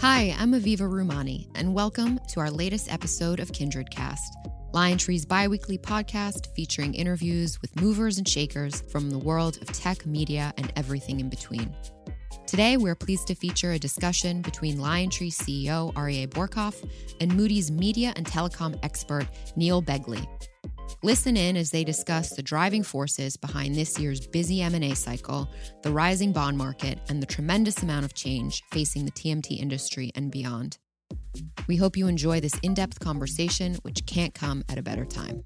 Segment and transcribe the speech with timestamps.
[0.00, 4.28] Hi, I'm Aviva Rumani, and welcome to our latest episode of KindredCast,
[4.72, 10.54] LionTree's biweekly podcast featuring interviews with movers and shakers from the world of tech, media,
[10.56, 11.74] and everything in between.
[12.46, 16.88] Today, we're pleased to feature a discussion between LionTree CEO Aryeh Bourkoff
[17.20, 19.26] and Moody's media and telecom expert
[19.56, 20.24] Neil Begley.
[21.02, 25.48] Listen in as they discuss the driving forces behind this year's busy M&A cycle,
[25.82, 30.30] the rising bond market, and the tremendous amount of change facing the TMT industry and
[30.30, 30.78] beyond.
[31.66, 35.44] We hope you enjoy this in-depth conversation, which can't come at a better time.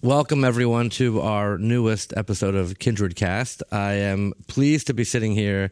[0.00, 3.62] Welcome, everyone, to our newest episode of KindredCast.
[3.70, 5.70] I am pleased to be sitting here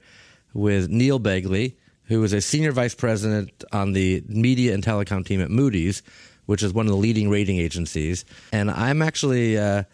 [0.54, 5.40] with Neil Begley, who is a senior vice president on the media and telecom team
[5.40, 6.02] at Moody's,
[6.46, 8.24] which is one of the leading rating agencies.
[8.52, 9.84] And I'm actually uh,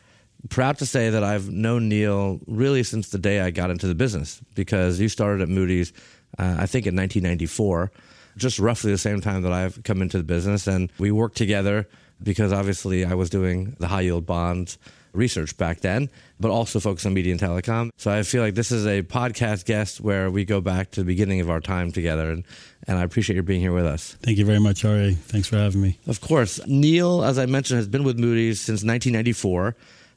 [0.48, 3.94] proud to say that I've known Neil really since the day I got into the
[3.94, 5.92] business because you started at Moody's,
[6.38, 7.92] uh, I think, in 1994,
[8.36, 10.66] just roughly the same time that I've come into the business.
[10.66, 11.88] And we worked together
[12.22, 14.78] because obviously I was doing the high yield bonds
[15.16, 17.90] research back then, but also focus on media and telecom.
[17.96, 21.04] So I feel like this is a podcast guest where we go back to the
[21.04, 22.30] beginning of our time together.
[22.30, 22.44] And,
[22.86, 24.16] and I appreciate your being here with us.
[24.22, 25.14] Thank you very much, Ari.
[25.14, 25.98] Thanks for having me.
[26.06, 26.60] Of course.
[26.66, 29.76] Neil, as I mentioned, has been with Moody's since 1994.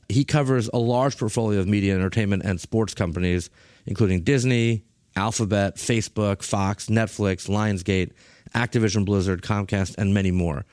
[0.09, 3.49] He covers a large portfolio of media, entertainment, and sports companies,
[3.85, 4.83] including Disney,
[5.15, 8.11] Alphabet, Facebook, Fox, Netflix, Lionsgate,
[8.55, 10.65] Activision Blizzard, Comcast, and many more.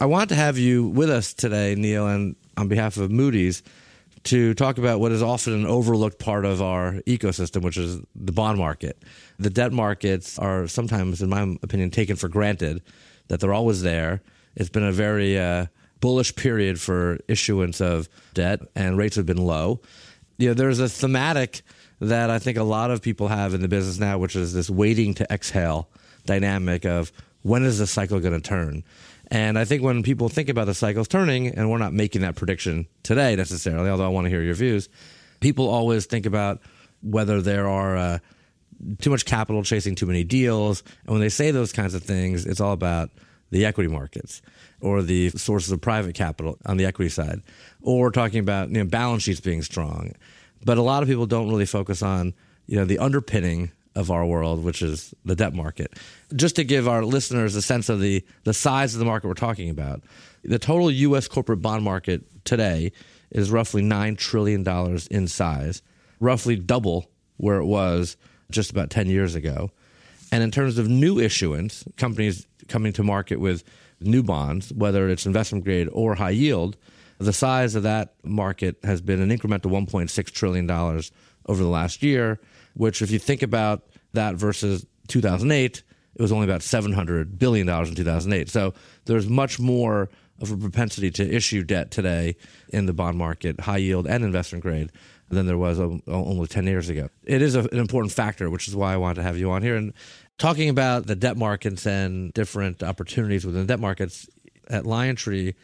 [0.00, 3.62] I want to have you with us today, Neil, and on behalf of Moody's,
[4.24, 8.32] to talk about what is often an overlooked part of our ecosystem, which is the
[8.32, 9.02] bond market.
[9.38, 12.82] The debt markets are sometimes, in my opinion, taken for granted
[13.28, 14.20] that they're always there.
[14.56, 15.66] It's been a very uh,
[16.00, 19.80] bullish period for issuance of debt, and rates have been low.
[20.36, 21.62] You know, there's a thematic
[22.00, 24.68] that I think a lot of people have in the business now, which is this
[24.68, 25.88] waiting to exhale
[26.26, 28.84] dynamic of when is the cycle going to turn?
[29.28, 32.34] And I think when people think about the cycles turning, and we're not making that
[32.34, 34.88] prediction today necessarily, although I want to hear your views,
[35.40, 36.60] people always think about
[37.02, 38.18] whether there are uh,
[39.00, 40.82] too much capital chasing too many deals.
[41.04, 43.10] And when they say those kinds of things, it's all about
[43.50, 44.42] the equity markets
[44.80, 47.42] or the sources of private capital on the equity side,
[47.82, 50.12] or talking about you know, balance sheets being strong.
[50.64, 52.34] But a lot of people don't really focus on
[52.66, 55.94] you know the underpinning of our world, which is the debt market.
[56.36, 59.34] Just to give our listeners a sense of the, the size of the market we're
[59.34, 60.02] talking about,
[60.44, 61.26] the total U.S.
[61.26, 62.92] corporate bond market today
[63.32, 64.64] is roughly $9 trillion
[65.10, 65.82] in size,
[66.20, 68.16] roughly double where it was
[68.52, 69.72] just about 10 years ago.
[70.30, 73.64] And in terms of new issuance, companies coming to market with
[74.00, 76.76] new bonds, whether it's investment grade or high yield,
[77.18, 82.38] the size of that market has been an incremental $1.6 trillion over the last year
[82.78, 83.82] which if you think about
[84.14, 85.82] that versus 2008,
[86.14, 88.48] it was only about 700 billion dollars in 2008.
[88.48, 88.72] So
[89.04, 90.08] there's much more
[90.40, 92.36] of a propensity to issue debt today
[92.68, 94.92] in the bond market, high yield and investment grade,
[95.28, 97.08] than there was um, only 10 years ago.
[97.24, 99.74] It is an important factor, which is why I wanted to have you on here.
[99.74, 99.92] And
[100.38, 104.28] talking about the debt markets and different opportunities within debt markets
[104.68, 105.54] at LionTree,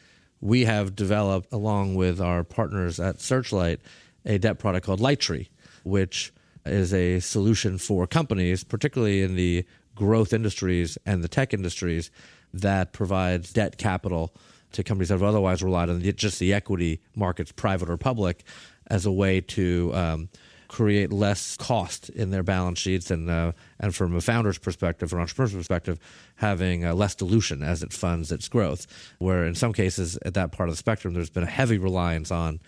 [0.40, 3.80] we have developed, along with our partners at Searchlight,
[4.26, 5.48] a debt product called LightTree,
[5.84, 6.32] which
[6.66, 9.64] is a solution for companies, particularly in the
[9.94, 12.10] growth industries and the tech industries,
[12.52, 14.34] that provides debt capital
[14.72, 18.44] to companies that have otherwise relied on just the equity markets, private or public,
[18.88, 20.28] as a way to um,
[20.68, 25.20] create less cost in their balance sheets and uh, and from a founder's perspective or
[25.20, 25.98] entrepreneur's perspective,
[26.36, 28.86] having uh, less dilution as it funds its growth.
[29.18, 32.30] Where in some cases at that part of the spectrum, there's been a heavy reliance
[32.30, 32.60] on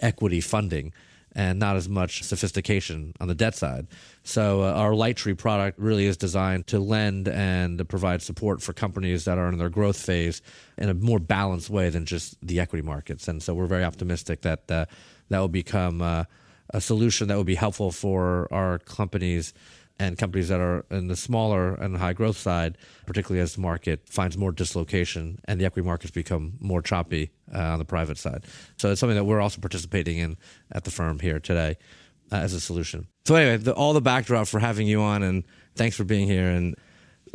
[0.00, 0.92] equity funding
[1.34, 3.86] and not as much sophistication on the debt side.
[4.22, 9.24] So uh, our LightTree product really is designed to lend and provide support for companies
[9.24, 10.42] that are in their growth phase
[10.76, 13.28] in a more balanced way than just the equity markets.
[13.28, 14.86] And so we're very optimistic that uh,
[15.30, 16.24] that will become uh,
[16.70, 19.54] a solution that will be helpful for our companies
[19.98, 24.08] and companies that are in the smaller and high growth side, particularly as the market
[24.08, 28.44] finds more dislocation and the equity markets become more choppy uh, on the private side.
[28.78, 30.36] So it's something that we're also participating in
[30.72, 31.76] at the firm here today
[32.32, 33.06] uh, as a solution.
[33.24, 35.44] So anyway, the, all the backdrop for having you on, and
[35.76, 36.48] thanks for being here.
[36.48, 36.74] And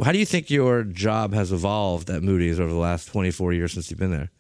[0.04, 3.74] how do you think your job has evolved at Moody's over the last 24 years
[3.74, 4.32] since you've been there?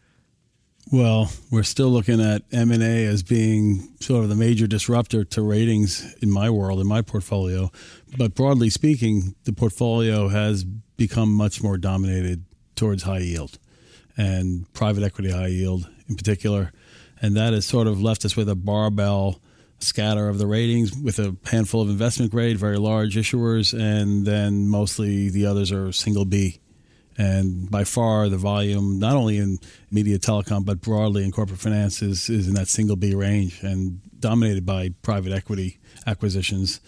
[0.90, 6.16] Well, we're still looking at M&A as being sort of the major disruptor to ratings
[6.22, 7.72] in my world, in my portfolio.
[8.18, 12.46] But broadly speaking, the portfolio has become much more dominated
[12.76, 13.60] towards high yield
[14.16, 16.72] and private equity high yield in particular.
[17.22, 19.42] And that has sort of left us with a barbell
[19.80, 24.70] scatter of the ratings with a handful of investment grade, very large issuers, and then
[24.70, 26.62] mostly the others are single B.
[27.18, 29.58] And by far, the volume, not only in
[29.90, 34.00] media telecom, but broadly in corporate finance, is, is in that single B range and
[34.20, 36.80] dominated by private equity acquisitions.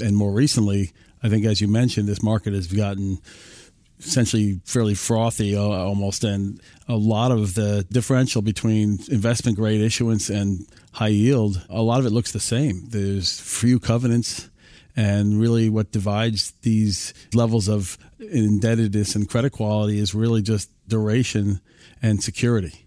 [0.00, 0.92] And more recently,
[1.22, 3.18] I think, as you mentioned, this market has gotten
[4.00, 10.28] essentially fairly frothy uh, almost, and a lot of the differential between investment grade issuance
[10.30, 12.86] and high yield, a lot of it looks the same.
[12.88, 14.48] There's few covenants,
[14.96, 17.98] and really what divides these levels of
[18.30, 21.60] indebtedness and credit quality is really just duration
[22.02, 22.86] and security.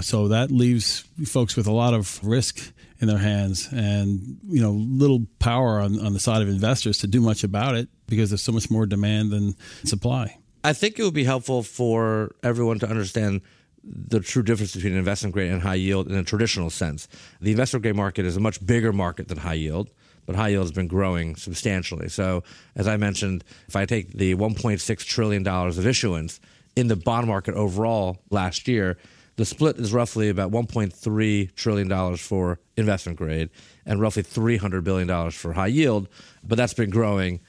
[0.00, 4.72] So that leaves folks with a lot of risk in their hands and you know
[4.72, 8.42] little power on, on the side of investors to do much about it because there's
[8.42, 9.54] so much more demand than
[9.84, 10.38] supply.
[10.64, 13.42] I think it would be helpful for everyone to understand
[13.84, 17.06] the true difference between investment grade and high yield in a traditional sense.
[17.40, 19.90] The investment grade market is a much bigger market than high yield,
[20.26, 22.08] but high yield has been growing substantially.
[22.08, 22.42] So,
[22.74, 26.40] as I mentioned, if I take the $1.6 trillion of issuance
[26.74, 28.98] in the bond market overall last year,
[29.36, 33.50] the split is roughly about $1.3 trillion for investment grade
[33.84, 36.08] and roughly $300 billion for high yield.
[36.42, 37.40] But that's been growing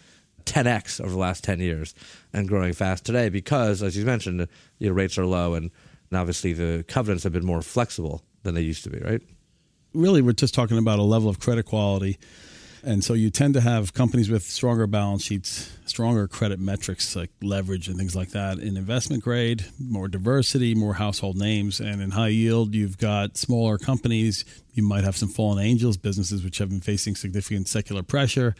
[0.45, 1.95] 10x over the last 10 years
[2.33, 4.47] and growing fast today because, as you mentioned,
[4.79, 5.71] you know, rates are low and,
[6.09, 9.21] and obviously the covenants have been more flexible than they used to be, right?
[9.93, 12.17] Really, we're just talking about a level of credit quality
[12.83, 17.31] and so you tend to have companies with stronger balance sheets, stronger credit metrics like
[17.41, 18.59] leverage and things like that.
[18.59, 21.79] In investment grade, more diversity, more household names.
[21.79, 24.45] And in high yield, you've got smaller companies.
[24.73, 28.55] You might have some fallen angels businesses which have been facing significant secular pressure.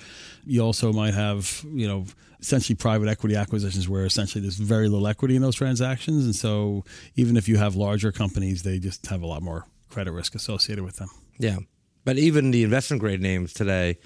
[0.45, 2.05] You also might have, you know,
[2.39, 6.25] essentially private equity acquisitions where essentially there's very little equity in those transactions.
[6.25, 6.83] And so
[7.15, 10.83] even if you have larger companies, they just have a lot more credit risk associated
[10.83, 11.09] with them.
[11.39, 11.57] Yeah.
[12.07, 13.97] But even the investment grade names today,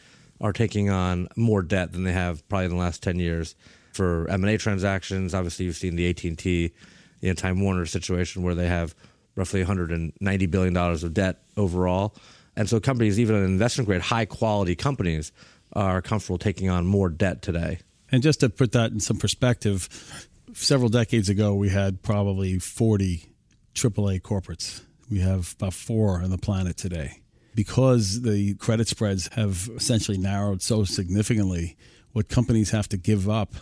[0.42, 3.56] are taking on more debt than they have probably in the last 10 years
[3.94, 5.36] for M&A transactions.
[5.36, 6.74] Obviously, you've seen the AT&T,
[7.21, 8.95] you know, Time Warner situation where they have
[9.36, 12.15] roughly 190 billion dollars of debt overall.
[12.56, 15.31] And so companies, even in investment grade, high quality companies,
[15.74, 17.80] are comfortable taking on more debt today.
[18.12, 23.31] And just to put that in some perspective, several decades ago, we had probably 40
[23.75, 24.81] AAA corporates.
[25.07, 27.21] We have about four on the planet today
[27.56, 31.77] because the credit spreads have essentially narrowed so significantly,
[32.13, 33.56] what companies have to give up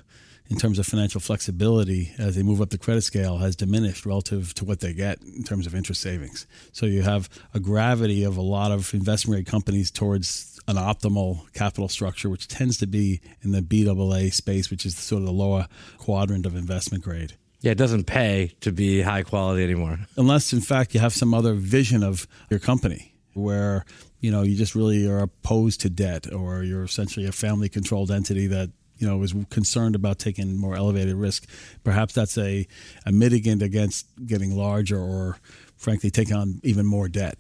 [0.50, 4.54] in terms of financial flexibility as they move up the credit scale has diminished relative
[4.56, 6.48] to what they get in terms of interest savings.
[6.72, 11.52] So you have a gravity of a lot of investment grade companies towards an optimal
[11.54, 15.34] capital structure, which tends to be in the BAA space, which is sort of the
[15.34, 17.34] lower quadrant of investment grade.
[17.62, 20.00] Yeah, it doesn't pay to be high quality anymore.
[20.16, 23.86] Unless, in fact, you have some other vision of your company where
[24.20, 28.12] you know you just really are opposed to debt or you're essentially a family controlled
[28.12, 31.48] entity that you know is concerned about taking more elevated risk.
[31.84, 32.68] Perhaps that's a,
[33.06, 35.38] a mitigant against getting larger or
[35.78, 37.38] frankly taking on even more debt.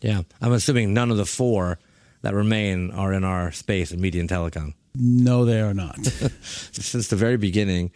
[0.00, 0.22] Yeah.
[0.40, 1.78] I'm assuming none of the four
[2.22, 4.74] that remain are in our space in media and telecom.
[4.94, 6.04] No they are not.
[6.42, 7.92] Since the very beginning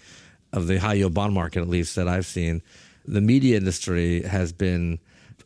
[0.52, 2.62] of the high yield bond market at least that i've seen
[3.06, 4.98] the media industry has been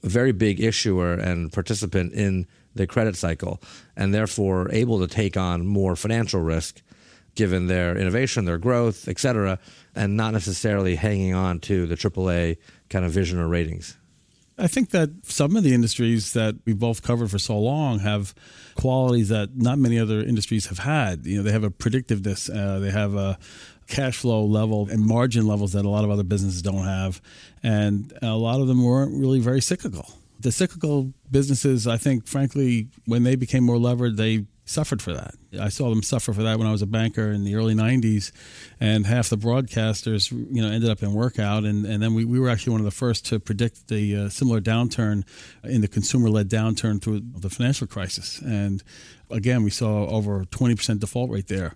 [0.02, 3.60] a very big issuer and participant in the credit cycle
[3.96, 6.82] and therefore able to take on more financial risk
[7.34, 9.58] given their innovation, their growth, et cetera,
[9.94, 12.56] and not necessarily hanging on to the AAA
[12.88, 13.96] kind of vision or ratings.
[14.58, 18.34] I think that some of the industries that we've both covered for so long have
[18.74, 21.26] qualities that not many other industries have had.
[21.26, 23.38] You know, they have a predictiveness, uh, they have a
[23.86, 27.20] cash flow level and margin levels that a lot of other businesses don't have,
[27.62, 30.10] and a lot of them weren't really very cyclical.
[30.40, 35.34] The cyclical businesses, I think, frankly, when they became more levered, they suffered for that.
[35.58, 38.32] I saw them suffer for that when I was a banker in the early 90s,
[38.80, 41.64] and half the broadcasters, you know, ended up in workout.
[41.64, 44.28] And, and then we, we were actually one of the first to predict the uh,
[44.28, 45.24] similar downturn
[45.64, 48.40] in the consumer-led downturn through the financial crisis.
[48.40, 48.82] And
[49.30, 51.74] again, we saw over 20% default rate there.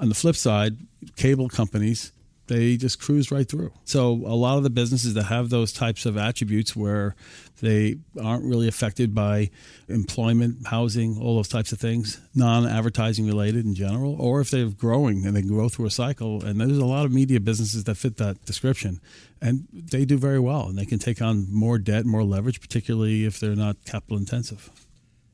[0.00, 0.76] On the flip side,
[1.16, 2.12] cable companies
[2.48, 3.70] they just cruise right through.
[3.84, 7.14] So a lot of the businesses that have those types of attributes where
[7.60, 9.50] they aren't really affected by
[9.88, 15.26] employment, housing, all those types of things, non-advertising related in general, or if they're growing
[15.26, 16.42] and they grow through a cycle.
[16.42, 19.00] And there's a lot of media businesses that fit that description,
[19.40, 23.24] and they do very well, and they can take on more debt, more leverage, particularly
[23.24, 24.70] if they're not capital intensive.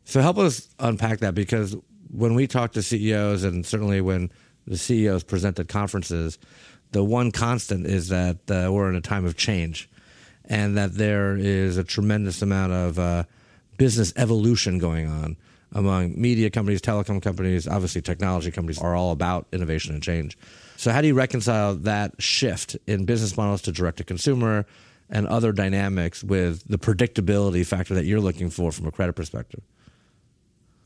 [0.04, 1.76] So help us unpack that because
[2.10, 4.30] when we talk to CEOs, and certainly when
[4.66, 6.38] the CEOs present at conferences
[6.94, 9.90] the one constant is that uh, we're in a time of change.
[10.46, 13.24] and that there is a tremendous amount of uh,
[13.78, 15.36] business evolution going on
[15.72, 20.38] among media companies, telecom companies, obviously technology companies are all about innovation and change.
[20.76, 24.66] So, how do you reconcile that shift in business models to direct to consumer
[25.10, 29.62] and other dynamics with the predictability factor that you're looking for from a credit perspective?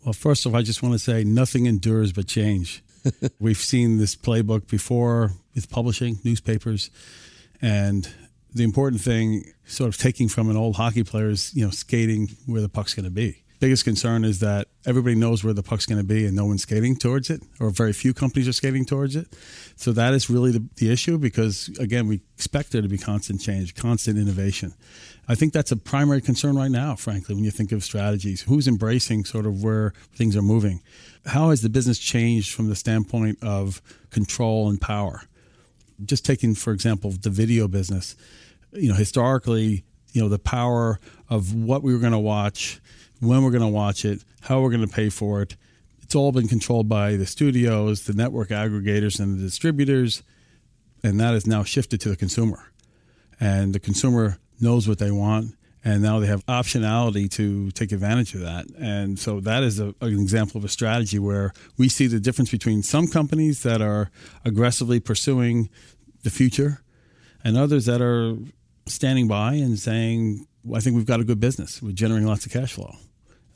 [0.04, 2.82] Well, first of all, I just want to say nothing endures but change.
[3.40, 6.90] We've seen this playbook before with publishing, newspapers,
[7.60, 8.08] and
[8.54, 12.36] the important thing, sort of taking from an old hockey player, is you know skating
[12.46, 13.44] where the puck's going to be.
[13.60, 16.62] Biggest concern is that everybody knows where the puck's going to be and no one's
[16.62, 19.26] skating towards it, or very few companies are skating towards it.
[19.74, 23.40] So that is really the, the issue because, again, we expect there to be constant
[23.40, 24.74] change, constant innovation.
[25.30, 28.42] I think that's a primary concern right now, frankly, when you think of strategies.
[28.42, 30.80] Who's embracing sort of where things are moving?
[31.26, 35.22] How has the business changed from the standpoint of control and power?
[36.02, 38.16] Just taking, for example, the video business,
[38.72, 42.80] you know, historically, you know, the power of what we were going to watch
[43.20, 45.56] when we're going to watch it, how we're going to pay for it.
[46.00, 50.22] It's all been controlled by the studios, the network aggregators, and the distributors,
[51.02, 52.72] and that has now shifted to the consumer.
[53.38, 58.34] And the consumer knows what they want, and now they have optionality to take advantage
[58.34, 58.66] of that.
[58.78, 62.50] And so that is a, an example of a strategy where we see the difference
[62.50, 64.10] between some companies that are
[64.44, 65.68] aggressively pursuing
[66.22, 66.82] the future
[67.44, 68.36] and others that are
[68.86, 71.80] standing by and saying, I think we've got a good business.
[71.80, 72.94] We're generating lots of cash flow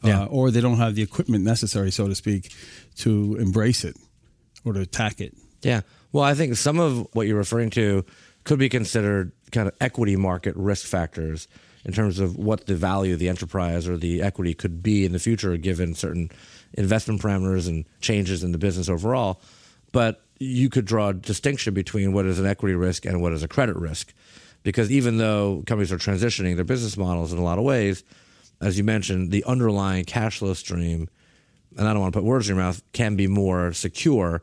[0.02, 0.22] yeah.
[0.22, 2.52] uh, or they don't have the equipment necessary, so to speak,
[2.96, 3.96] to embrace it
[4.64, 5.34] or to attack it.
[5.62, 5.82] Yeah.
[6.12, 8.04] Well, I think some of what you're referring to
[8.44, 11.48] could be considered kind of equity market risk factors
[11.84, 15.12] in terms of what the value of the enterprise or the equity could be in
[15.12, 16.30] the future given certain
[16.74, 19.40] investment parameters and changes in the business overall.
[19.92, 23.42] But you could draw a distinction between what is an equity risk and what is
[23.42, 24.12] a credit risk.
[24.62, 28.04] Because even though companies are transitioning their business models in a lot of ways,
[28.60, 31.08] as you mentioned, the underlying cash flow stream,
[31.76, 34.42] and I don't want to put words in your mouth, can be more secure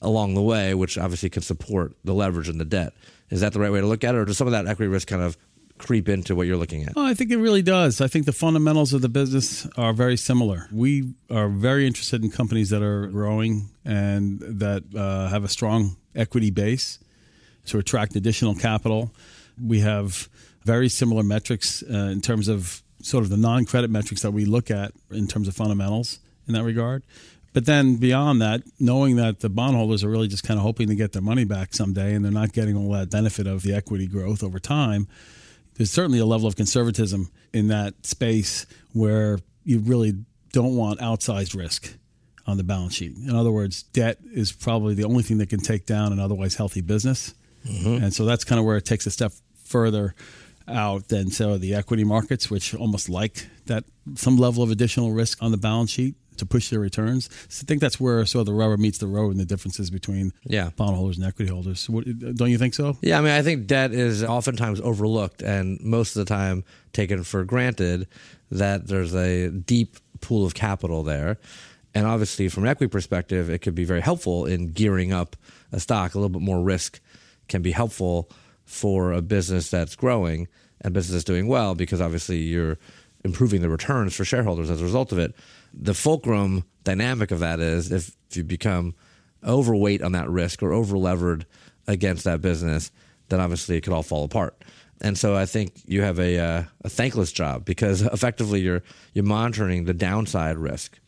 [0.00, 2.92] along the way, which obviously can support the leverage and the debt.
[3.30, 4.88] Is that the right way to look at it, or does some of that equity
[4.88, 5.36] risk kind of
[5.78, 6.92] creep into what you're looking at?
[6.96, 8.00] Oh, I think it really does.
[8.00, 10.68] I think the fundamentals of the business are very similar.
[10.72, 15.96] We are very interested in companies that are growing and that uh, have a strong
[16.14, 16.98] equity base
[17.66, 19.12] to attract additional capital.
[19.62, 20.28] We have
[20.64, 24.70] very similar metrics uh, in terms of sort of the non-credit metrics that we look
[24.70, 26.18] at in terms of fundamentals
[26.48, 27.02] in that regard.
[27.56, 30.94] But then beyond that, knowing that the bondholders are really just kind of hoping to
[30.94, 34.06] get their money back someday and they're not getting all that benefit of the equity
[34.06, 35.08] growth over time,
[35.76, 40.12] there's certainly a level of conservatism in that space where you really
[40.52, 41.96] don't want outsized risk
[42.46, 43.16] on the balance sheet.
[43.16, 46.56] In other words, debt is probably the only thing that can take down an otherwise
[46.56, 47.32] healthy business.
[47.66, 48.04] Mm-hmm.
[48.04, 49.32] And so that's kind of where it takes a step
[49.64, 50.14] further
[50.68, 53.84] out than so the equity markets, which almost like that
[54.14, 57.28] some level of additional risk on the balance sheet to push their returns.
[57.48, 59.90] So I think that's where sort of the rubber meets the road and the differences
[59.90, 60.70] between yeah.
[60.76, 61.88] bondholders and equity holders.
[61.88, 62.04] What,
[62.36, 62.96] don't you think so?
[63.00, 67.22] Yeah, I mean, I think debt is oftentimes overlooked and most of the time taken
[67.24, 68.08] for granted
[68.50, 71.38] that there's a deep pool of capital there.
[71.94, 75.34] And obviously, from an equity perspective, it could be very helpful in gearing up
[75.72, 76.14] a stock.
[76.14, 77.00] A little bit more risk
[77.48, 78.30] can be helpful
[78.64, 80.48] for a business that's growing
[80.80, 82.78] and business that's doing well because obviously you're
[83.26, 85.34] improving the returns for shareholders as a result of it.
[85.74, 88.94] The fulcrum dynamic of that is if, if you become
[89.44, 91.44] overweight on that risk or over levered
[91.86, 92.90] against that business,
[93.28, 94.56] then obviously it could all fall apart.
[95.02, 99.24] And so I think you have a, uh, a thankless job because effectively you're you're
[99.24, 100.98] monitoring the downside risk,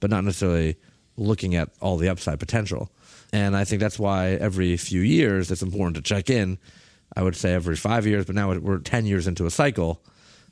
[0.00, 0.76] but not necessarily
[1.16, 2.90] looking at all the upside potential.
[3.32, 6.58] And I think that's why every few years it's important to check in
[7.16, 10.02] I would say every five years, but now we're 10 years into a cycle.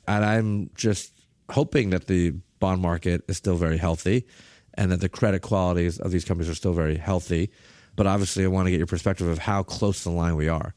[0.07, 1.13] And I'm just
[1.51, 4.25] hoping that the bond market is still very healthy
[4.73, 7.49] and that the credit qualities of these companies are still very healthy.
[7.95, 10.47] But obviously, I want to get your perspective of how close to the line we
[10.47, 10.73] are.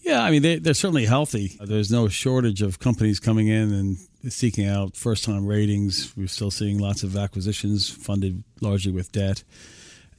[0.00, 1.58] Yeah, I mean, they, are certainly healthy.
[1.60, 6.14] There's no shortage of companies coming in and seeking out first time ratings.
[6.16, 9.42] We're still seeing lots of acquisitions funded largely with debt.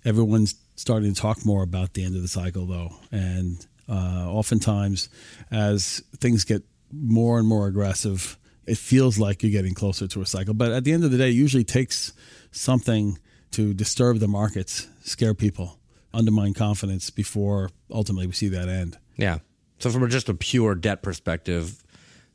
[0.03, 2.95] Everyone's starting to talk more about the end of the cycle, though.
[3.11, 5.07] And uh, oftentimes,
[5.51, 8.37] as things get more and more aggressive,
[8.67, 10.53] it feels like you're getting closer to a cycle.
[10.53, 12.13] But at the end of the day, it usually takes
[12.51, 13.17] something
[13.51, 15.79] to disturb the markets, scare people,
[16.13, 18.97] undermine confidence before ultimately we see that end.
[19.15, 19.39] Yeah.
[19.79, 21.81] So, from just a pure debt perspective,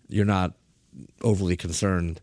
[0.08, 0.54] you're not
[1.22, 2.20] overly concerned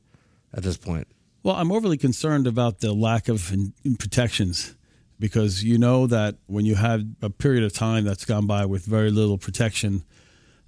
[0.54, 1.08] at this point.
[1.44, 4.76] Well, I'm overly concerned about the lack of in, in protections
[5.20, 8.86] because you know that when you have a period of time that's gone by with
[8.86, 10.04] very little protection,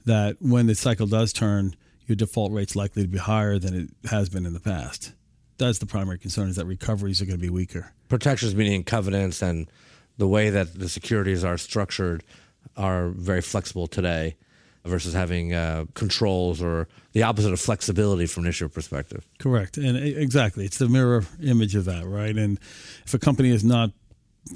[0.06, 1.76] that when the cycle does turn,
[2.08, 5.14] your default rate's likely to be higher than it has been in the past.
[5.58, 7.94] That's the primary concern is that recoveries are going to be weaker.
[8.10, 9.70] Protections meaning covenants and
[10.18, 12.24] the way that the securities are structured
[12.78, 14.36] are very flexible today
[14.84, 19.28] versus having uh, controls or the opposite of flexibility from an issuer perspective.
[19.38, 19.78] Correct.
[19.78, 20.66] And exactly.
[20.66, 22.36] It's the mirror image of that, right?
[22.36, 22.60] And
[23.06, 23.92] if a company is not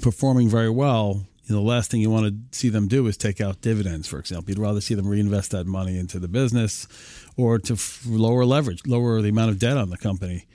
[0.02, 3.16] performing very well, you know, the last thing you want to see them do is
[3.16, 4.50] take out dividends, for example.
[4.50, 6.88] You'd rather see them reinvest that money into the business
[7.36, 10.46] or to f- lower leverage, lower the amount of debt on the company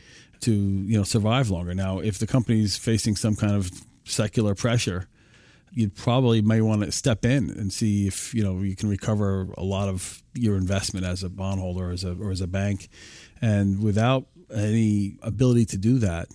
[0.42, 1.74] to, you know, survive longer.
[1.74, 3.72] Now, if the company's facing some kind of
[4.04, 5.08] secular pressure,
[5.74, 9.48] you probably may want to step in and see if you know you can recover
[9.58, 12.90] a lot of your investment as a bondholder as a, or as a bank,
[13.42, 16.28] and without any ability to do that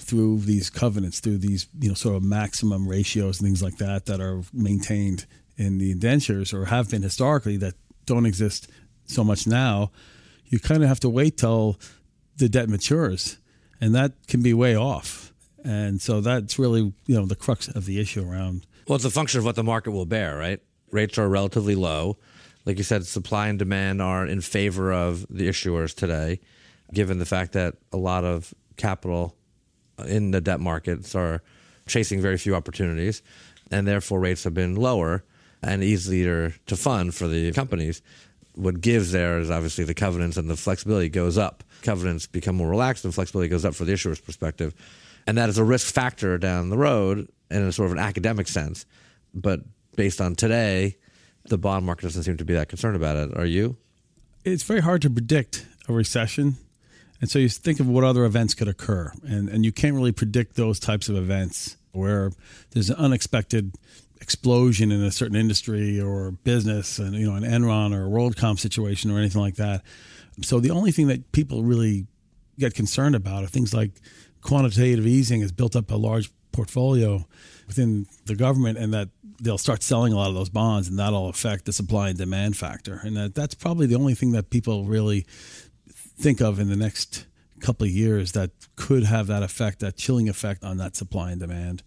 [0.00, 4.06] through these covenants, through these you know sort of maximum ratios and things like that
[4.06, 5.26] that are maintained
[5.56, 7.74] in the indentures or have been historically that
[8.06, 8.70] don't exist
[9.06, 9.90] so much now,
[10.46, 11.78] you kind of have to wait till
[12.36, 13.38] the debt matures,
[13.80, 15.32] and that can be way off.
[15.62, 19.10] And so that's really you know the crux of the issue around well, it's a
[19.10, 20.60] function of what the market will bear, right?
[20.90, 22.18] Rates are relatively low.
[22.64, 26.40] Like you said, supply and demand are in favor of the issuers today,
[26.92, 29.36] given the fact that a lot of capital
[30.06, 31.42] in the debt markets are
[31.86, 33.22] chasing very few opportunities,
[33.70, 35.24] and therefore rates have been lower
[35.62, 38.02] and easier to fund for the companies.
[38.54, 41.62] What gives there is obviously the covenants and the flexibility goes up.
[41.82, 44.74] Covenants become more relaxed and flexibility goes up for the issuer's perspective.
[45.26, 48.48] And that is a risk factor down the road in a sort of an academic
[48.48, 48.86] sense.
[49.34, 49.60] But
[49.96, 50.96] based on today,
[51.44, 53.36] the bond market doesn't seem to be that concerned about it.
[53.36, 53.76] Are you?
[54.44, 56.56] It's very hard to predict a recession.
[57.20, 59.12] And so you think of what other events could occur.
[59.22, 62.32] And, and you can't really predict those types of events where
[62.70, 63.74] there's an unexpected
[64.20, 68.58] explosion in a certain industry or business and you know an Enron or a WorldCom
[68.58, 69.82] situation or anything like that.
[70.42, 72.06] So the only thing that people really
[72.58, 73.92] get concerned about are things like
[74.42, 77.26] quantitative easing has built up a large portfolio
[77.66, 79.08] within the government and that
[79.40, 82.56] they'll start selling a lot of those bonds and that'll affect the supply and demand
[82.56, 85.24] factor and that, that's probably the only thing that people really
[86.20, 87.26] think of in the next
[87.60, 91.40] couple of years that could have that effect that chilling effect on that supply and
[91.40, 91.82] demand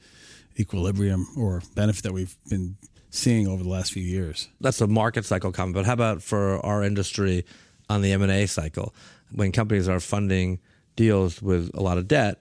[0.60, 2.78] equilibrium or benefit that we've been
[3.10, 6.64] seeing over the last few years that's a market cycle comment but how about for
[6.66, 7.44] our industry
[7.90, 8.94] on the m&a cycle
[9.32, 10.60] when companies are funding
[10.96, 12.40] deals with a lot of debt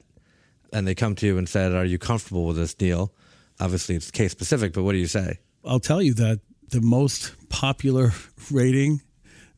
[0.72, 3.12] and they come to you and said, "Are you comfortable with this deal?"
[3.60, 5.38] Obviously, it's case specific, but what do you say?
[5.64, 8.12] I'll tell you that the most popular
[8.50, 9.02] rating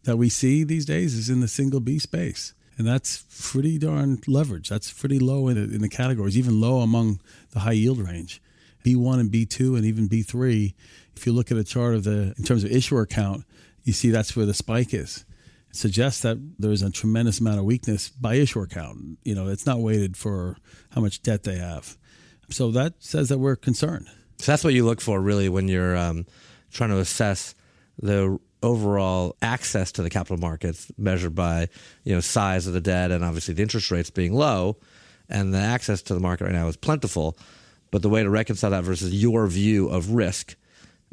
[0.04, 2.54] that we see these days is in the single B space.
[2.76, 4.68] And that's pretty darn leverage.
[4.68, 7.20] That's pretty low in the, in the categories, even low among
[7.52, 8.42] the high yield range.
[8.84, 10.74] B1 and B2 and even B3,
[11.16, 13.44] if you look at a chart of the, in terms of issuer count,
[13.84, 15.24] you see that's where the spike is
[15.70, 19.18] It suggests that there's a tremendous amount of weakness by issuer count.
[19.24, 20.56] You know, it's not weighted for
[20.90, 21.96] how much debt they have.
[22.50, 24.08] So that says that we're concerned.
[24.38, 26.26] So that's what you look for really when you're um,
[26.72, 27.54] trying to assess
[27.98, 31.68] the overall access to the capital markets measured by
[32.04, 34.76] you know size of the debt and obviously the interest rates being low
[35.28, 37.36] and the access to the market right now is plentiful
[37.90, 40.56] but the way to reconcile that versus your view of risk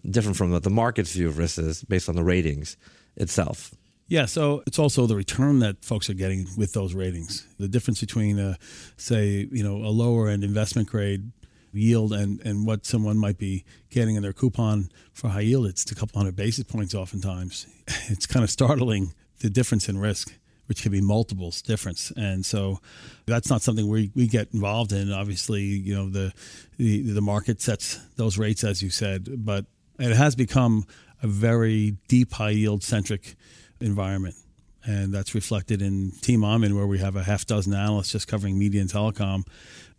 [0.10, 2.78] different from what the market's view of risk is based on the ratings
[3.18, 3.76] itself
[4.08, 7.48] yeah, so it's also the return that folks are getting with those ratings.
[7.60, 8.56] The difference between, uh,
[8.98, 11.32] say, you know, a lower end investment grade
[11.74, 15.90] yield and, and what someone might be getting in their coupon for high yield, it's
[15.92, 17.68] a couple hundred basis points oftentimes.
[18.08, 20.34] It's kind of startling the difference in risk,
[20.68, 22.12] which can be multiples difference.
[22.16, 22.80] And so
[23.26, 25.12] that's not something we, we get involved in.
[25.12, 26.34] Obviously, you know, the,
[26.78, 29.66] the, the market sets those rates, as you said, but
[30.00, 30.86] it has become
[31.22, 33.36] a very deep high yield centric
[33.80, 34.36] environment.
[34.84, 38.58] And that's reflected in Team Amin, where we have a half dozen analysts just covering
[38.58, 39.44] media and telecom.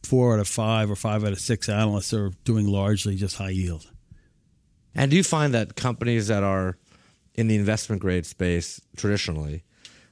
[0.03, 3.51] Four out of five or five out of six analysts are doing largely just high
[3.51, 3.91] yield.
[4.95, 6.77] And do you find that companies that are
[7.35, 9.65] in the investment grade space traditionally,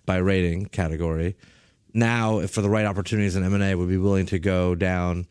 [0.07, 1.37] by rating category,
[1.92, 5.26] now for the right opportunities in M&A would be willing to go down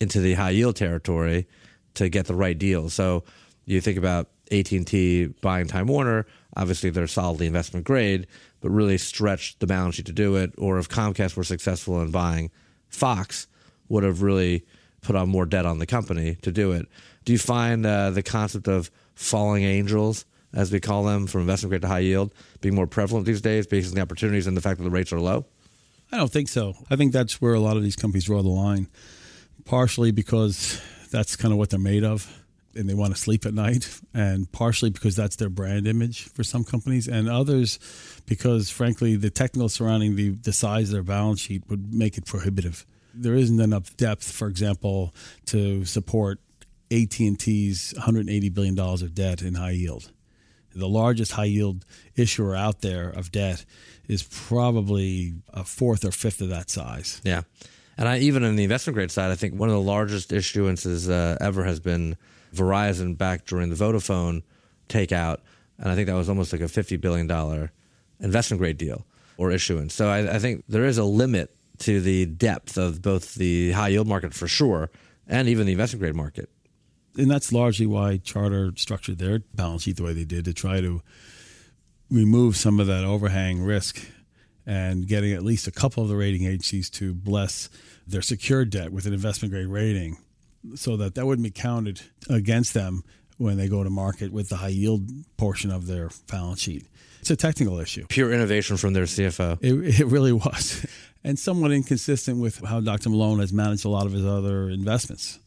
[0.00, 1.46] into the high yield territory
[1.94, 2.88] to get the right deal.
[2.88, 3.24] So
[3.64, 8.26] you think about AT&T buying Time Warner, obviously they're solidly investment grade,
[8.60, 10.52] but really stretched the balance sheet to do it.
[10.58, 12.50] Or if Comcast were successful in buying
[12.88, 13.46] Fox,
[13.88, 14.64] would have really
[15.02, 16.88] put on more debt on the company to do it.
[17.24, 21.70] Do you find uh, the concept of falling angels, as we call them, from investment
[21.70, 24.60] grade to high yield, being more prevalent these days based on the opportunities and the
[24.60, 25.44] fact that the rates are low?
[26.12, 26.74] I don't think so.
[26.90, 28.88] I think that's where a lot of these companies draw the line,
[29.64, 32.44] partially because that's kind of what they're made of
[32.76, 36.42] and they want to sleep at night, and partially because that's their brand image for
[36.42, 37.78] some companies, and others
[38.26, 42.26] because, frankly, the technical surrounding the, the size of their balance sheet would make it
[42.26, 42.84] prohibitive.
[43.14, 45.14] There isn't enough depth, for example,
[45.46, 46.40] to support
[46.90, 50.10] AT&T's $180 billion of debt in high yield.
[50.74, 51.84] The largest high yield
[52.16, 53.64] issuer out there of debt
[54.08, 57.20] is probably a fourth or fifth of that size.
[57.24, 57.42] Yeah.
[57.96, 61.08] And I, even in the investment grade side, I think one of the largest issuances
[61.08, 62.16] uh, ever has been
[62.52, 64.42] Verizon back during the Vodafone
[64.88, 65.38] takeout.
[65.78, 67.70] And I think that was almost like a $50 billion
[68.20, 69.94] investment grade deal or issuance.
[69.94, 73.88] So I, I think there is a limit to the depth of both the high
[73.88, 74.90] yield market for sure
[75.26, 76.50] and even the investment grade market.
[77.16, 80.80] And that's largely why Charter structured their balance sheet the way they did to try
[80.80, 81.00] to
[82.10, 84.00] remove some of that overhang risk
[84.66, 87.68] and getting at least a couple of the rating agencies to bless
[88.06, 90.16] their secured debt with an investment grade rating
[90.74, 93.04] so that that wouldn't be counted against them
[93.36, 96.86] when they go to market with the high yield portion of their balance sheet.
[97.20, 98.06] It's a technical issue.
[98.08, 99.58] Pure innovation from their CFO.
[99.60, 100.86] It, it really was.
[101.24, 103.08] And somewhat inconsistent with how Dr.
[103.08, 105.38] Malone has managed a lot of his other investments,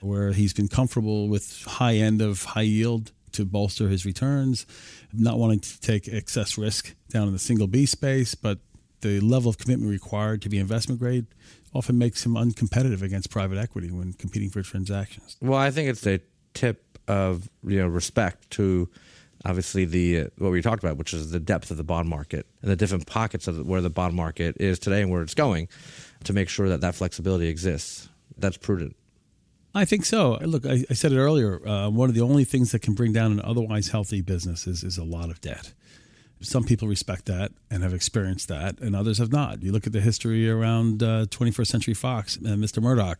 [0.00, 4.66] where he's been comfortable with high end of high yield to bolster his returns,
[5.12, 8.58] not wanting to take excess risk down in the single B space, but
[9.00, 11.26] the level of commitment required to be investment grade
[11.74, 15.36] often makes him uncompetitive against private equity when competing for transactions.
[15.40, 16.20] Well, I think it's a
[16.54, 18.88] tip of you know respect to
[19.44, 22.70] obviously the what we talked about, which is the depth of the bond market and
[22.70, 25.68] the different pockets of where the bond market is today and where it's going,
[26.24, 28.08] to make sure that that flexibility exists.
[28.36, 28.96] That's prudent.
[29.74, 30.32] I think so.
[30.40, 31.66] Look, I, I said it earlier.
[31.66, 34.82] Uh, one of the only things that can bring down an otherwise healthy business is,
[34.82, 35.72] is a lot of debt.
[36.42, 39.62] Some people respect that and have experienced that, and others have not.
[39.62, 42.82] You look at the history around uh, 21st Century Fox and Mr.
[42.82, 43.18] Murdoch.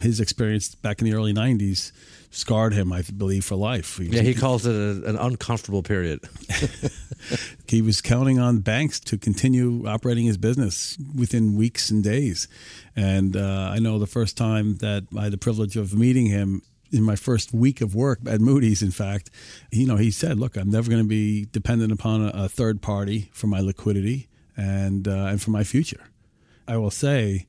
[0.00, 1.90] His experience back in the early 90s
[2.30, 3.98] scarred him, I believe, for life.
[3.98, 6.20] He yeah, he calls it a, an uncomfortable period.
[7.66, 12.48] he was counting on banks to continue operating his business within weeks and days.
[12.96, 16.62] And uh, I know the first time that I had the privilege of meeting him,
[16.92, 19.30] in my first week of work at Moody's, in fact,
[19.70, 22.82] you know, he said, "Look, I'm never going to be dependent upon a, a, third
[22.82, 26.00] party for my liquidity and uh, and for my future."
[26.66, 27.46] I will say,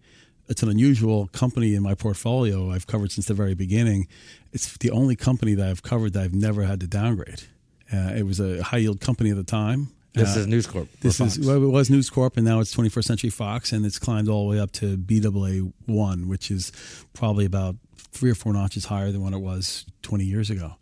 [0.48, 2.72] it's an unusual company in my portfolio.
[2.72, 4.08] I've covered since the very beginning.
[4.54, 7.44] It's the only company that I've covered that I've never had to downgrade.
[7.92, 9.90] Uh, it was a high yield company at the time.
[10.14, 10.90] This uh, is News Corp.
[11.00, 13.98] This is well, it was News Corp, and now it's 21st Century Fox, and it's
[13.98, 16.72] climbed all the way up to BAA one, which is
[17.14, 20.76] probably about three or four notches higher than what it was 20 years ago.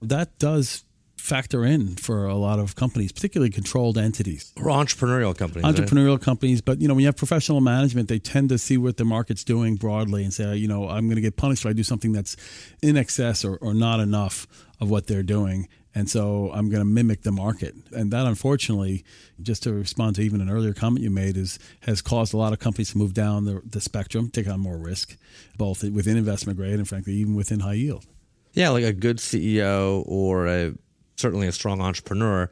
[0.00, 0.84] That does
[1.22, 5.64] factor in for a lot of companies, particularly controlled entities or entrepreneurial companies.
[5.64, 6.20] Entrepreneurial right?
[6.20, 9.04] companies, but you know, when you have professional management, they tend to see what the
[9.04, 11.84] market's doing broadly and say, you know, I'm going to get punished if I do
[11.84, 12.36] something that's
[12.82, 14.48] in excess or, or not enough
[14.80, 15.68] of what they're doing.
[15.94, 17.76] And so I'm going to mimic the market.
[17.92, 19.04] And that, unfortunately,
[19.40, 22.52] just to respond to even an earlier comment you made, is has caused a lot
[22.52, 25.16] of companies to move down the, the spectrum, take on more risk,
[25.56, 28.06] both within investment grade and, frankly, even within high yield.
[28.54, 30.74] Yeah, like a good CEO or a
[31.16, 32.50] certainly a strong entrepreneur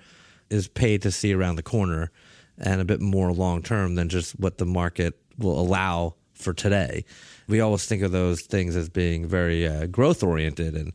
[0.50, 2.10] is paid to see around the corner
[2.58, 7.04] and a bit more long term than just what the market will allow for today.
[7.48, 10.92] We always think of those things as being very uh, growth oriented and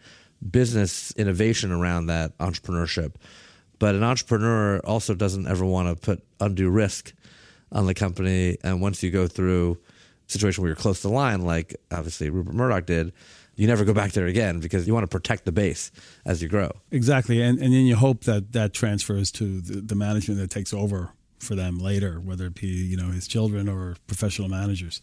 [0.51, 3.15] business innovation around that entrepreneurship.
[3.80, 7.13] But an entrepreneur also doesn't ever want to put undue risk
[7.71, 8.58] on the company.
[8.63, 9.78] And once you go through
[10.28, 13.12] a situation where you're close to the line, like obviously Rupert Murdoch did,
[13.55, 15.91] you never go back there again because you want to protect the base
[16.25, 16.71] as you grow.
[16.91, 17.41] Exactly.
[17.41, 21.11] And, and then you hope that that transfers to the, the management that takes over
[21.39, 25.01] for them later, whether it be, you know, his children or professional managers.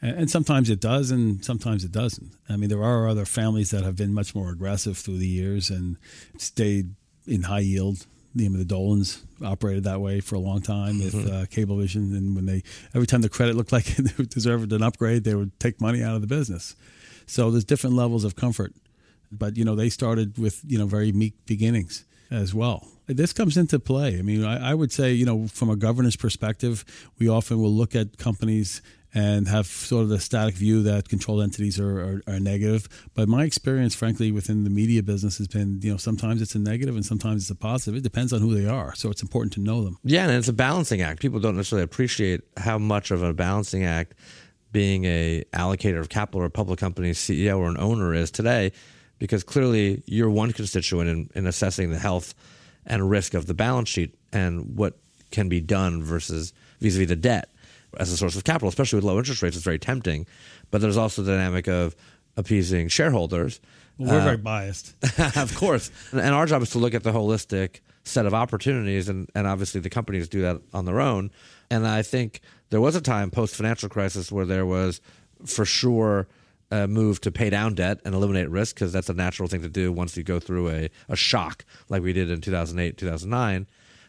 [0.00, 2.32] And sometimes it does, and sometimes it doesn't.
[2.48, 5.70] I mean, there are other families that have been much more aggressive through the years
[5.70, 5.96] and
[6.38, 8.06] stayed in high yield.
[8.34, 11.28] The, the Dolans operated that way for a long time with mm-hmm.
[11.28, 12.62] uh, Cablevision, and when they
[12.94, 16.16] every time the credit looked like it deserved an upgrade, they would take money out
[16.16, 16.74] of the business.
[17.26, 18.72] So there's different levels of comfort,
[19.30, 22.88] but you know they started with you know very meek beginnings as well.
[23.06, 24.18] This comes into play.
[24.18, 26.84] I mean, I, I would say you know from a governance perspective,
[27.18, 28.82] we often will look at companies
[29.14, 32.88] and have sort of the static view that controlled entities are, are, are, negative.
[33.14, 36.58] But my experience, frankly, within the media business has been, you know, sometimes it's a
[36.58, 37.96] negative and sometimes it's a positive.
[37.96, 38.94] It depends on who they are.
[38.94, 39.98] So it's important to know them.
[40.02, 41.20] Yeah, and it's a balancing act.
[41.20, 44.14] People don't necessarily appreciate how much of a balancing act
[44.72, 48.72] being a allocator of capital or a public company CEO or an owner is today,
[49.18, 52.34] because clearly you're one constituent in, in assessing the health
[52.86, 54.98] and risk of the balance sheet and what
[55.30, 57.48] can be done versus vis-a-vis the debt
[57.98, 60.26] as a source of capital, especially with low interest rates, it's very tempting.
[60.70, 61.94] But there's also the dynamic of
[62.36, 63.60] appeasing shareholders.
[63.98, 64.94] Well, we're uh, very biased.
[65.36, 65.90] of course.
[66.10, 69.46] And, and our job is to look at the holistic set of opportunities, and, and
[69.46, 71.30] obviously the companies do that on their own.
[71.70, 72.40] And I think
[72.72, 75.02] there was a time post financial crisis where there was
[75.44, 76.26] for sure
[76.70, 79.68] a move to pay down debt and eliminate risk because that's a natural thing to
[79.68, 83.66] do once you go through a, a shock like we did in 2008, 2009.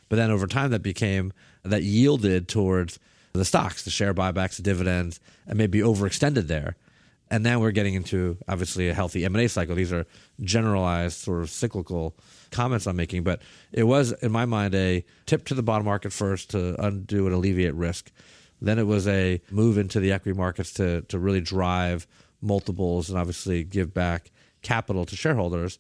[0.08, 3.00] But then over time, that became that yielded towards
[3.34, 6.78] the stocks, the share buybacks, the dividends, and maybe overextended there.
[7.30, 9.76] And then we're getting into obviously a healthy M&A cycle.
[9.76, 10.06] These are
[10.40, 12.16] generalized sort of cyclical
[12.52, 13.42] comments I'm making, but
[13.74, 17.36] it was in my mind a tip to the bond market first to undo and
[17.36, 18.10] alleviate risk.
[18.64, 22.08] Then it was a move into the equity markets to to really drive
[22.42, 25.78] multiples and obviously give back capital to shareholders.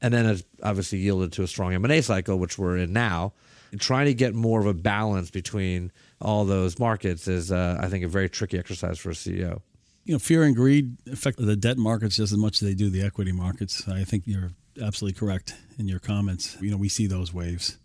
[0.00, 3.34] And then it's obviously yielded to a strong M&A cycle, which we're in now.
[3.78, 8.04] Trying to get more of a balance between all those markets is, uh, I think,
[8.04, 9.60] a very tricky exercise for a CEO.
[10.04, 12.90] You know, fear and greed affect the debt markets just as much as they do
[12.90, 13.86] the equity markets.
[13.86, 16.56] I think you're absolutely correct in your comments.
[16.60, 17.76] You know, we see those waves.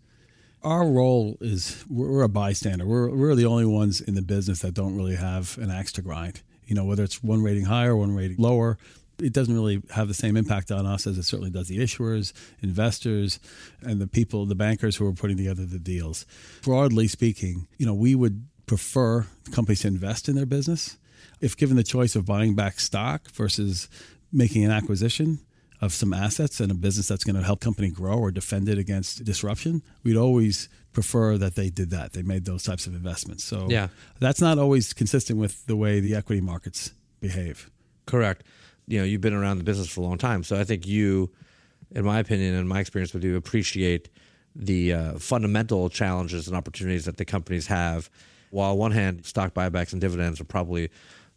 [0.66, 2.84] Our role is we're a bystander.
[2.84, 6.02] We're, we're the only ones in the business that don't really have an axe to
[6.02, 6.42] grind.
[6.66, 8.76] You know, whether it's one rating higher, one rating lower,
[9.20, 12.32] it doesn't really have the same impact on us as it certainly does the issuers,
[12.62, 13.38] investors,
[13.80, 16.26] and the people, the bankers who are putting together the deals.
[16.62, 20.98] Broadly speaking, you know, we would prefer companies to invest in their business.
[21.40, 23.88] If given the choice of buying back stock versus
[24.32, 25.38] making an acquisition
[25.80, 28.78] of some assets and a business that's going to help company grow or defend it
[28.78, 32.14] against disruption, we'd always prefer that they did that.
[32.14, 33.44] They made those types of investments.
[33.44, 33.88] So yeah.
[34.18, 37.70] that's not always consistent with the way the equity markets behave.
[38.06, 38.44] Correct.
[38.86, 40.42] You know, you've been around the business for a long time.
[40.42, 41.30] So I think you,
[41.90, 44.08] in my opinion and my experience with you, appreciate
[44.54, 48.08] the uh, fundamental challenges and opportunities that the companies have.
[48.50, 50.88] While on one hand, stock buybacks and dividends are probably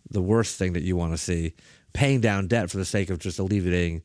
[0.10, 1.54] the worst thing that you want to see.
[1.92, 4.04] Paying down debt for the sake of just alleviating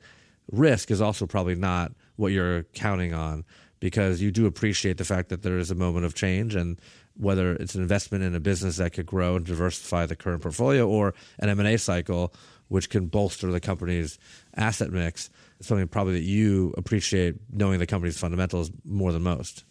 [0.51, 3.45] risk is also probably not what you're counting on
[3.81, 6.81] because you do appreciate the fact that there is a moment of change and
[7.17, 10.89] whether it's an investment in a business that could grow and diversify the current portfolio
[10.89, 12.33] or an M&A cycle
[12.69, 14.19] which can bolster the company's
[14.57, 15.31] asset mix
[15.61, 19.65] something probably that you appreciate knowing the company's fundamentals more than most.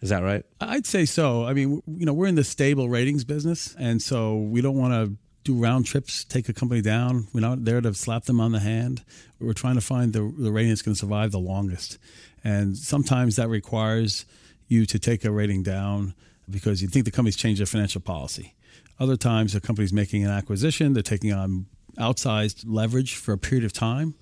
[0.00, 0.44] Is that right?
[0.60, 1.44] I'd say so.
[1.44, 4.92] I mean you know we're in the stable ratings business and so we don't want
[4.92, 7.28] to do round trips, take a company down.
[7.32, 9.02] We're not there to slap them on the hand.
[9.40, 11.98] We're trying to find the, the rating that's going to survive the longest.
[12.44, 14.24] And sometimes that requires
[14.68, 16.14] you to take a rating down
[16.48, 18.54] because you think the company's changed their financial policy.
[18.98, 21.66] Other times, the company's making an acquisition, they're taking on
[21.98, 24.14] outsized leverage for a period of time.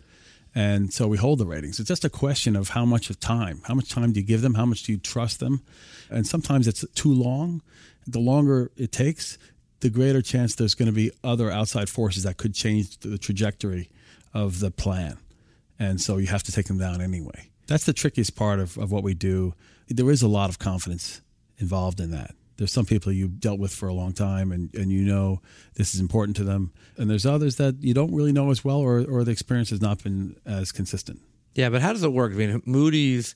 [0.54, 1.78] And so we hold the ratings.
[1.78, 3.62] It's just a question of how much of time.
[3.64, 4.54] How much time do you give them?
[4.54, 5.62] How much do you trust them?
[6.10, 7.62] And sometimes it's too long.
[8.06, 9.38] The longer it takes,
[9.80, 13.90] the greater chance there's going to be other outside forces that could change the trajectory
[14.32, 15.18] of the plan.
[15.78, 17.48] And so you have to take them down anyway.
[17.66, 19.54] That's the trickiest part of, of what we do.
[19.88, 21.22] There is a lot of confidence
[21.58, 22.34] involved in that.
[22.56, 25.40] There's some people you've dealt with for a long time and, and you know
[25.74, 26.72] this is important to them.
[26.98, 29.80] And there's others that you don't really know as well or, or the experience has
[29.80, 31.20] not been as consistent.
[31.54, 32.32] Yeah, but how does it work?
[32.32, 33.34] I mean, Moody's,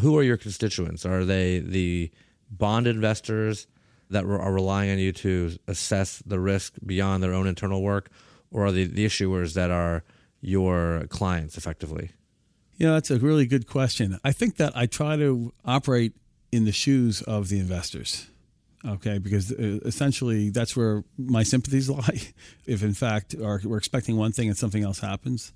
[0.00, 1.04] who are your constituents?
[1.04, 2.10] Are they the
[2.50, 3.66] bond investors
[4.10, 8.10] that are relying on you to assess the risk beyond their own internal work?
[8.50, 10.04] Or are they the issuers that are
[10.40, 12.10] your clients effectively?
[12.78, 14.18] Know, that's a really good question.
[14.22, 16.12] I think that I try to operate
[16.52, 18.28] in the shoes of the investors.
[18.86, 22.20] Okay, because uh, essentially that's where my sympathies lie.
[22.66, 25.52] If in fact we're expecting one thing and something else happens,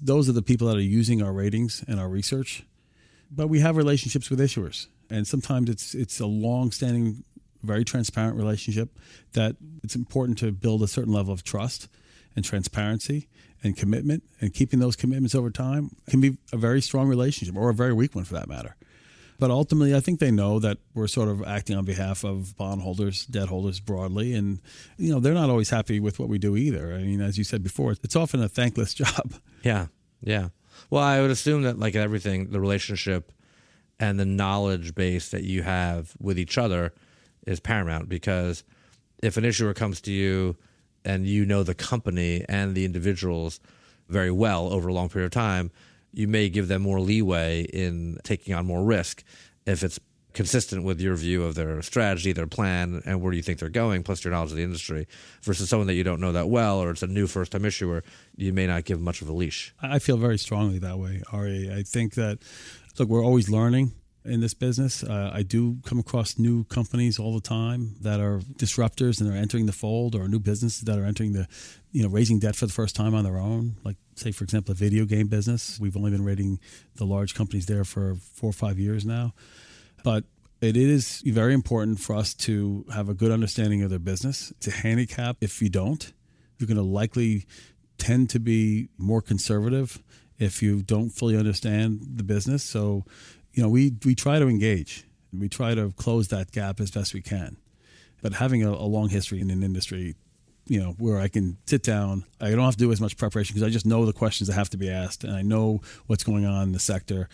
[0.00, 2.64] those are the people that are using our ratings and our research.
[3.30, 7.24] But we have relationships with issuers, and sometimes it's it's a long-standing,
[7.62, 8.98] very transparent relationship
[9.32, 11.88] that it's important to build a certain level of trust
[12.34, 13.28] and transparency
[13.62, 17.70] and commitment and keeping those commitments over time can be a very strong relationship or
[17.70, 18.76] a very weak one for that matter.
[19.38, 23.26] But ultimately, I think they know that we're sort of acting on behalf of bondholders,
[23.26, 24.34] debt holders broadly.
[24.34, 24.60] And,
[24.98, 26.94] you know, they're not always happy with what we do either.
[26.94, 29.34] I mean, as you said before, it's often a thankless job.
[29.64, 29.86] Yeah.
[30.20, 30.50] Yeah.
[30.90, 33.32] Well, I would assume that, like everything, the relationship
[33.98, 36.92] and the knowledge base that you have with each other
[37.46, 38.64] is paramount because
[39.22, 40.56] if an issuer comes to you
[41.04, 43.60] and you know the company and the individuals
[44.08, 45.70] very well over a long period of time,
[46.12, 49.24] you may give them more leeway in taking on more risk
[49.66, 49.98] if it's
[50.32, 54.02] consistent with your view of their strategy, their plan, and where you think they're going,
[54.02, 55.06] plus your knowledge of the industry,
[55.42, 58.02] versus someone that you don't know that well or it's a new first time issuer,
[58.36, 59.74] you may not give much of a leash.
[59.82, 61.72] I feel very strongly that way, Ari.
[61.72, 62.38] I think that,
[62.98, 63.92] look, we're always learning
[64.24, 65.02] in this business.
[65.02, 69.36] Uh, I do come across new companies all the time that are disruptors and they're
[69.36, 71.48] entering the fold, or new businesses that are entering the,
[71.90, 73.76] you know, raising debt for the first time on their own.
[73.84, 75.78] Like, say, for example, a video game business.
[75.80, 76.60] We've only been rating
[76.96, 79.34] the large companies there for four or five years now.
[80.04, 80.24] But
[80.60, 84.52] it is very important for us to have a good understanding of their business.
[84.60, 86.12] To handicap if you don't.
[86.58, 87.46] You're going to likely
[87.98, 90.00] tend to be more conservative
[90.38, 92.62] if you don't fully understand the business.
[92.62, 93.04] So
[93.54, 95.04] you know, we, we try to engage.
[95.32, 97.56] We try to close that gap as best we can.
[98.22, 100.14] But having a, a long history in an industry,
[100.66, 103.54] you know, where I can sit down, I don't have to do as much preparation
[103.54, 106.24] because I just know the questions that have to be asked and I know what's
[106.24, 107.28] going on in the sector.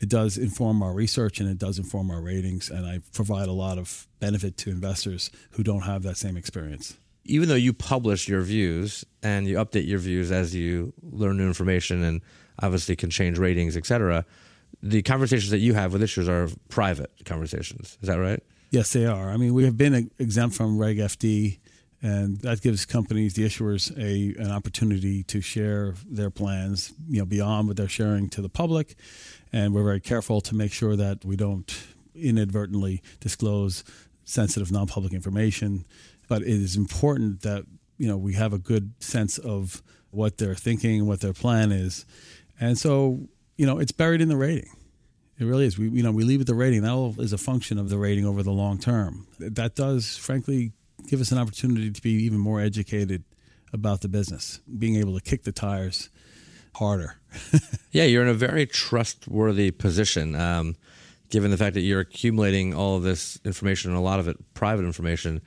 [0.00, 3.52] It does inform our research and it does inform our ratings, and I provide a
[3.52, 8.28] lot of benefit to investors who don't have that same experience even though you publish
[8.28, 12.20] your views and you update your views as you learn new information and
[12.62, 14.24] obviously can change ratings, et cetera,
[14.84, 17.96] the conversations that you have with issuers are private conversations.
[18.02, 18.42] Is that right?
[18.70, 19.30] Yes, they are.
[19.30, 21.58] I mean, we have been exempt from Reg FD,
[22.02, 27.24] and that gives companies, the issuers, a an opportunity to share their plans, you know,
[27.24, 28.96] beyond what they're sharing to the public.
[29.54, 31.74] And we're very careful to make sure that we don't
[32.14, 33.84] inadvertently disclose
[34.24, 35.86] sensitive, non-public information.
[36.28, 37.64] But it is important that
[37.96, 42.04] you know we have a good sense of what they're thinking, what their plan is,
[42.60, 44.68] and so you know, it's buried in the rating.
[45.38, 45.78] It really is.
[45.78, 46.82] We, you know, we leave it the rating.
[46.82, 49.26] That is a function of the rating over the long term.
[49.38, 50.72] That does, frankly,
[51.08, 53.24] give us an opportunity to be even more educated
[53.72, 56.08] about the business, being able to kick the tires
[56.76, 57.16] harder.
[57.90, 60.76] yeah, you're in a very trustworthy position, um,
[61.30, 64.36] given the fact that you're accumulating all of this information, and a lot of it
[64.54, 65.40] private information,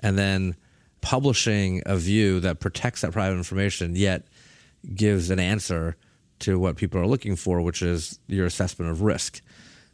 [0.00, 0.56] and then
[1.02, 4.26] publishing a view that protects that private information, yet
[4.94, 5.96] gives an answer
[6.40, 9.40] to what people are looking for, which is your assessment of risk.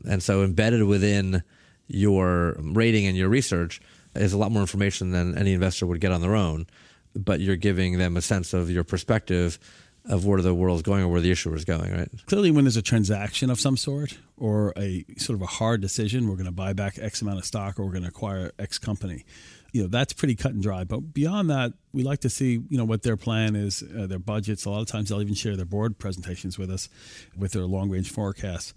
[0.09, 1.43] And so embedded within
[1.87, 3.81] your rating and your research
[4.15, 6.67] is a lot more information than any investor would get on their own.
[7.15, 9.59] But you're giving them a sense of your perspective
[10.07, 12.09] of where the world's going or where the issuer is going, right?
[12.27, 16.27] Clearly, when there's a transaction of some sort or a sort of a hard decision,
[16.27, 18.79] we're going to buy back X amount of stock or we're going to acquire X
[18.79, 19.25] company
[19.73, 20.85] you know that's pretty cut and dry.
[20.85, 24.19] But beyond that, we like to see you know what their plan is, uh, their
[24.19, 24.65] budgets.
[24.65, 26.89] A lot of times they'll even share their board presentations with us,
[27.37, 28.75] with their long range forecasts.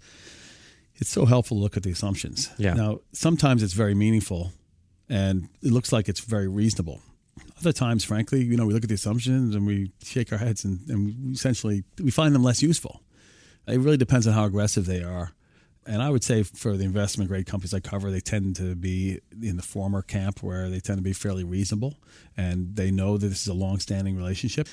[0.96, 2.50] It's so helpful to look at the assumptions.
[2.56, 2.74] Yeah.
[2.74, 4.52] Now sometimes it's very meaningful,
[5.08, 7.00] and it looks like it's very reasonable.
[7.58, 10.64] Other times, frankly, you know, we look at the assumptions and we shake our heads
[10.64, 13.00] and, and we essentially we find them less useful.
[13.66, 15.32] It really depends on how aggressive they are
[15.86, 19.20] and I would say for the investment grade companies I cover, they tend to be
[19.42, 21.98] in the former camp where they tend to be fairly reasonable
[22.36, 24.68] and they know that this is a long standing relationship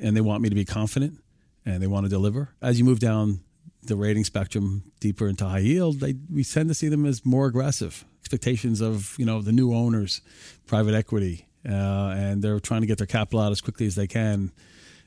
[0.00, 1.20] and they want me to be confident
[1.66, 2.50] and they want to deliver.
[2.62, 3.40] As you move down
[3.82, 7.46] the rating spectrum deeper into high yield, they, we tend to see them as more
[7.46, 8.04] aggressive.
[8.20, 10.22] Expectations of you know the new owners,
[10.66, 14.06] private equity, uh, and they're trying to get their capital out as quickly as they
[14.06, 14.50] can,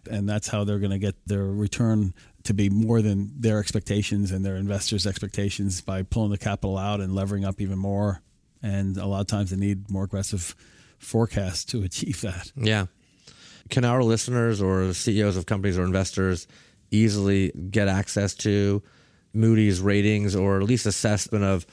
[0.10, 2.14] and that's how they're going to get their return
[2.48, 7.02] to be more than their expectations and their investors' expectations by pulling the capital out
[7.02, 8.22] and levering up even more.
[8.64, 10.56] And a lot of times they need more aggressive
[10.98, 12.52] forecasts to achieve that.
[12.56, 12.88] Yeah.
[13.70, 16.48] Can our listeners or CEOs of companies or investors
[16.90, 18.82] easily get access to
[19.34, 21.66] Moody's ratings or at least assessment of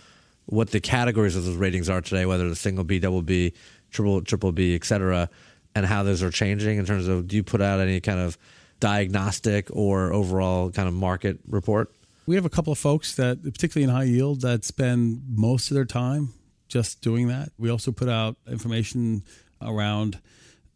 [0.47, 3.55] what the categories of those ratings are today, whether the single B, double B,
[3.91, 5.31] triple triple B, et cetera,
[5.75, 8.37] and how those are changing in terms of do you put out any kind of
[8.81, 11.93] diagnostic or overall kind of market report?
[12.27, 15.75] We have a couple of folks that, particularly in high yield, that spend most of
[15.75, 16.33] their time
[16.69, 17.51] just doing that.
[17.59, 19.25] We also put out information
[19.61, 20.21] around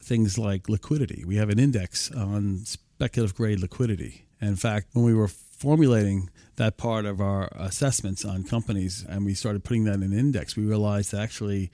[0.03, 1.25] things like liquidity.
[1.27, 4.27] We have an index on speculative grade liquidity.
[4.41, 9.35] in fact, when we were formulating that part of our assessments on companies and we
[9.35, 11.71] started putting that in an index, we realized that actually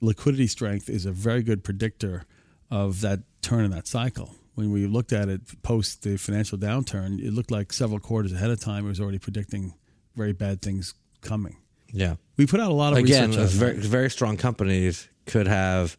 [0.00, 2.24] liquidity strength is a very good predictor
[2.70, 7.18] of that turn in that cycle when we looked at it post the financial downturn,
[7.18, 9.74] it looked like several quarters ahead of time it was already predicting
[10.14, 11.56] very bad things coming.
[11.92, 13.30] Yeah, we put out a lot of again.
[13.30, 13.50] research.
[13.50, 15.96] Very, very strong companies could have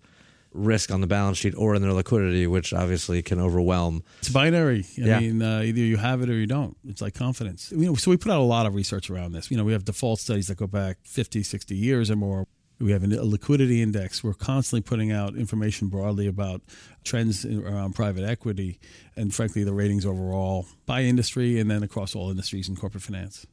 [0.53, 4.03] risk on the balance sheet or in their liquidity, which obviously can overwhelm.
[4.19, 4.85] It's binary.
[4.97, 5.19] I yeah.
[5.19, 6.77] mean, uh, either you have it or you don't.
[6.87, 7.71] It's like confidence.
[7.71, 9.49] You know, so we put out a lot of research around this.
[9.49, 12.47] You know, we have default studies that go back 50, 60 years or more.
[12.83, 14.23] We have a liquidity index.
[14.23, 16.61] We're constantly putting out information broadly about
[17.05, 18.77] trends around private equity
[19.15, 23.47] and, frankly, the ratings overall by industry and then across all industries in corporate finance.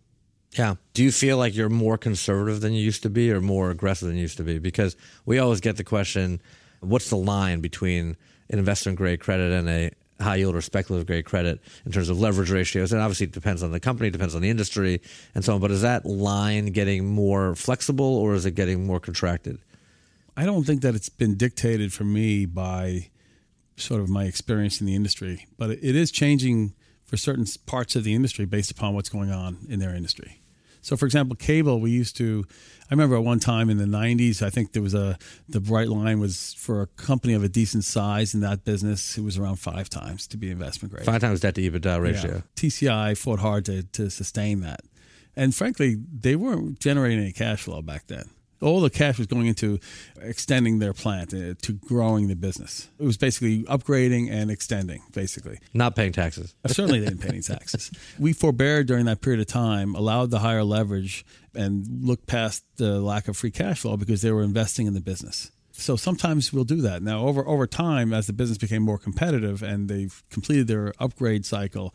[0.59, 0.75] Yeah.
[0.95, 4.09] Do you feel like you're more conservative than you used to be or more aggressive
[4.09, 4.59] than you used to be?
[4.59, 6.43] Because we always get the question
[6.81, 8.17] what's the line between
[8.49, 9.91] an investment grade credit and a
[10.21, 12.93] high yield or speculative grade credit in terms of leverage ratios.
[12.93, 15.01] And obviously, it depends on the company, depends on the industry,
[15.35, 15.61] and so on.
[15.61, 19.59] But is that line getting more flexible or is it getting more contracted?
[20.37, 23.11] I don't think that it's been dictated for me by
[23.77, 28.05] sort of my experience in the industry, but it is changing for certain parts of
[28.05, 30.40] the industry based upon what's going on in their industry.
[30.83, 32.45] So, for example, cable, we used to.
[32.91, 35.19] I remember at one time in the '90s, I think there was a
[35.49, 39.23] the bright line was for a company of a decent size in that business, it
[39.23, 41.07] was around five times to be investment grade.
[41.07, 42.35] Five times debt to EBITDA ratio.
[42.35, 42.41] Yeah.
[42.57, 44.81] TCI fought hard to to sustain that,
[45.37, 48.31] and frankly, they weren't generating any cash flow back then
[48.61, 49.79] all the cash was going into
[50.21, 52.89] extending their plant uh, to growing the business.
[52.99, 55.59] It was basically upgrading and extending, basically.
[55.73, 56.55] Not paying taxes.
[56.65, 57.91] Uh, certainly, they didn't pay any taxes.
[58.19, 63.01] We forbear during that period of time, allowed the higher leverage, and looked past the
[63.01, 65.51] lack of free cash flow because they were investing in the business.
[65.73, 67.03] So sometimes we'll do that.
[67.03, 71.47] Now, over over time, as the business became more competitive and they've completed their upgrade
[71.47, 71.95] cycle,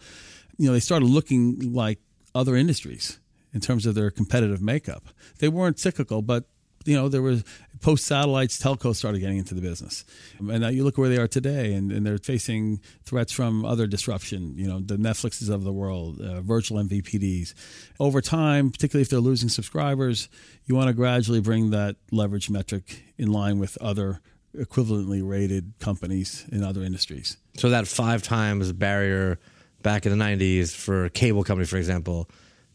[0.57, 1.99] you know, they started looking like
[2.33, 3.19] other industries
[3.53, 5.05] in terms of their competitive makeup.
[5.39, 6.45] They weren't cyclical, but
[6.85, 7.43] you know, there was
[7.81, 10.05] post satellites, telco started getting into the business.
[10.39, 13.87] And now you look where they are today, and, and they're facing threats from other
[13.87, 17.53] disruption, you know, the Netflixes of the world, uh, virtual MVPDs.
[17.99, 20.29] Over time, particularly if they're losing subscribers,
[20.65, 24.21] you want to gradually bring that leverage metric in line with other
[24.55, 27.37] equivalently rated companies in other industries.
[27.57, 29.37] So that five times barrier
[29.81, 32.29] back in the 90s for a cable company, for example,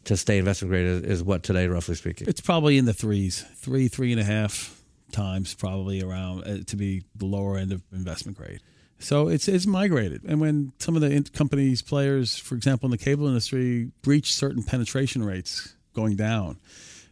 [0.05, 2.27] to stay investment grade is, is what today, roughly speaking?
[2.27, 4.81] It's probably in the threes, three, three and a half
[5.11, 8.61] times, probably around uh, to be the lower end of investment grade.
[8.99, 12.99] So it's it's migrated, and when some of the companies, players, for example, in the
[12.99, 16.59] cable industry, breach certain penetration rates going down,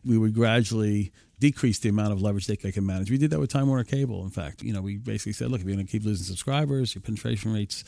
[0.05, 3.09] we would gradually decrease the amount of leverage they can manage.
[3.09, 4.23] We did that with Time Warner Cable.
[4.23, 6.93] In fact, you know, we basically said, look, if you're going to keep losing subscribers,
[6.93, 7.83] your penetration rates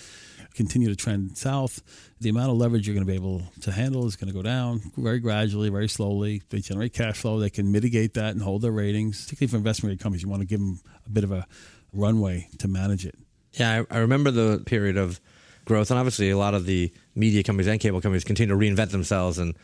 [0.53, 1.81] continue to trend south,
[2.19, 4.41] the amount of leverage you're going to be able to handle is going to go
[4.41, 6.41] down very gradually, very slowly.
[6.49, 7.39] They generate cash flow.
[7.39, 9.25] They can mitigate that and hold their ratings.
[9.25, 11.45] Particularly for investment grade companies, you want to give them a bit of a
[11.93, 13.15] runway to manage it.
[13.53, 15.19] Yeah, I, I remember the period of
[15.65, 18.91] growth, and obviously a lot of the media companies and cable companies continue to reinvent
[18.91, 19.55] themselves and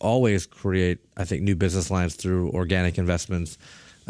[0.00, 3.58] always create, I think, new business lines through organic investments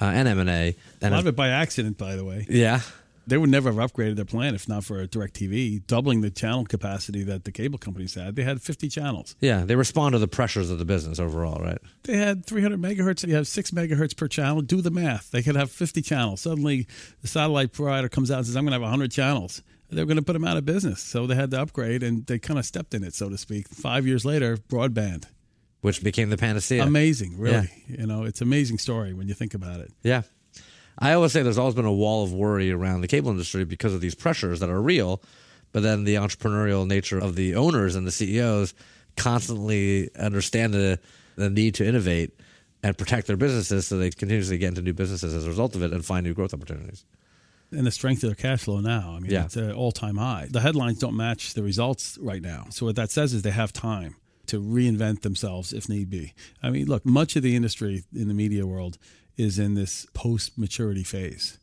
[0.00, 0.76] uh, and M and A.
[1.02, 2.46] A lot of it by accident, by the way.
[2.48, 2.80] Yeah,
[3.26, 7.22] they would never have upgraded their plan if not for DirecTV doubling the channel capacity
[7.24, 8.36] that the cable companies had.
[8.36, 9.34] They had 50 channels.
[9.40, 11.78] Yeah, they respond to the pressures of the business overall, right?
[12.02, 13.26] They had 300 megahertz.
[13.26, 14.60] You have six megahertz per channel.
[14.60, 15.30] Do the math.
[15.30, 16.42] They could have 50 channels.
[16.42, 16.86] Suddenly,
[17.22, 20.16] the satellite provider comes out and says, "I'm going to have 100 channels." They're going
[20.16, 22.64] to put them out of business, so they had to upgrade, and they kind of
[22.64, 23.68] stepped in it, so to speak.
[23.68, 25.26] Five years later, broadband
[25.84, 26.82] which became the panacea.
[26.82, 27.70] Amazing, really.
[27.88, 27.96] Yeah.
[28.00, 29.92] You know, it's an amazing story when you think about it.
[30.02, 30.22] Yeah.
[30.98, 33.92] I always say there's always been a wall of worry around the cable industry because
[33.92, 35.20] of these pressures that are real,
[35.72, 38.72] but then the entrepreneurial nature of the owners and the CEOs
[39.18, 41.00] constantly understand the,
[41.36, 42.30] the need to innovate
[42.82, 45.82] and protect their businesses so they continuously get into new businesses as a result of
[45.82, 47.04] it and find new growth opportunities.
[47.72, 49.44] And the strength of their cash flow now, I mean, yeah.
[49.44, 50.48] it's an all time high.
[50.50, 52.68] The headlines don't match the results right now.
[52.70, 54.16] So, what that says is they have time
[54.48, 56.34] to reinvent themselves if need be.
[56.62, 58.98] I mean, look, much of the industry in the media world
[59.36, 61.58] is in this post maturity phase.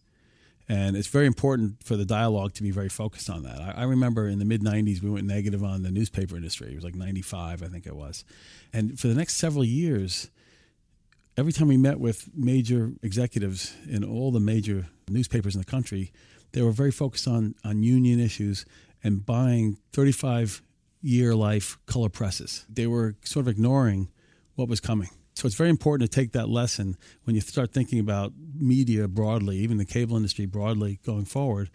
[0.67, 3.59] And it's very important for the dialogue to be very focused on that.
[3.59, 6.71] I, I remember in the mid 90s, we went negative on the newspaper industry.
[6.71, 8.23] It was like 95, I think it was.
[8.71, 10.29] And for the next several years,
[11.35, 16.11] every time we met with major executives in all the major newspapers in the country,
[16.53, 18.65] they were very focused on, on union issues
[19.03, 20.61] and buying 35
[21.01, 22.65] year life color presses.
[22.69, 24.09] They were sort of ignoring
[24.55, 25.09] what was coming.
[25.33, 29.57] So it's very important to take that lesson when you start thinking about media broadly,
[29.57, 31.69] even the cable industry broadly going forward,